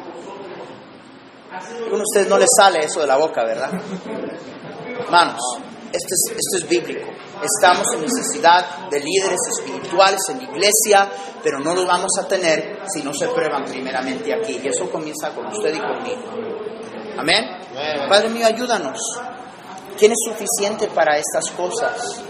A 1.51 1.95
ustedes 1.95 2.29
no 2.29 2.39
les 2.39 2.49
sale 2.57 2.85
eso 2.85 3.01
de 3.01 3.07
la 3.07 3.17
boca, 3.17 3.45
¿verdad? 3.45 3.71
Hermanos, 5.01 5.41
esto 5.93 6.15
es, 6.15 6.37
esto 6.37 6.57
es 6.59 6.69
bíblico. 6.69 7.11
Estamos 7.43 7.87
en 7.95 8.03
necesidad 8.03 8.89
de 8.89 9.01
líderes 9.01 9.41
espirituales 9.59 10.21
en 10.31 10.39
la 10.39 10.45
iglesia, 10.45 11.11
pero 11.43 11.59
no 11.59 11.75
lo 11.75 11.87
vamos 11.87 12.11
a 12.21 12.29
tener 12.29 12.81
si 12.93 13.03
no 13.03 13.13
se 13.13 13.29
prueban 13.29 13.65
primeramente 13.65 14.33
aquí. 14.33 14.61
Y 14.63 14.69
eso 14.69 14.91
comienza 14.91 15.31
con 15.35 15.47
usted 15.47 15.75
y 15.75 15.81
conmigo. 15.81 16.23
Amén. 17.19 17.45
Padre 18.09 18.29
mío, 18.29 18.47
ayúdanos. 18.47 18.99
¿Quién 19.99 20.13
es 20.13 20.19
suficiente 20.25 20.89
para 20.89 21.19
estas 21.19 21.51
cosas? 21.51 22.23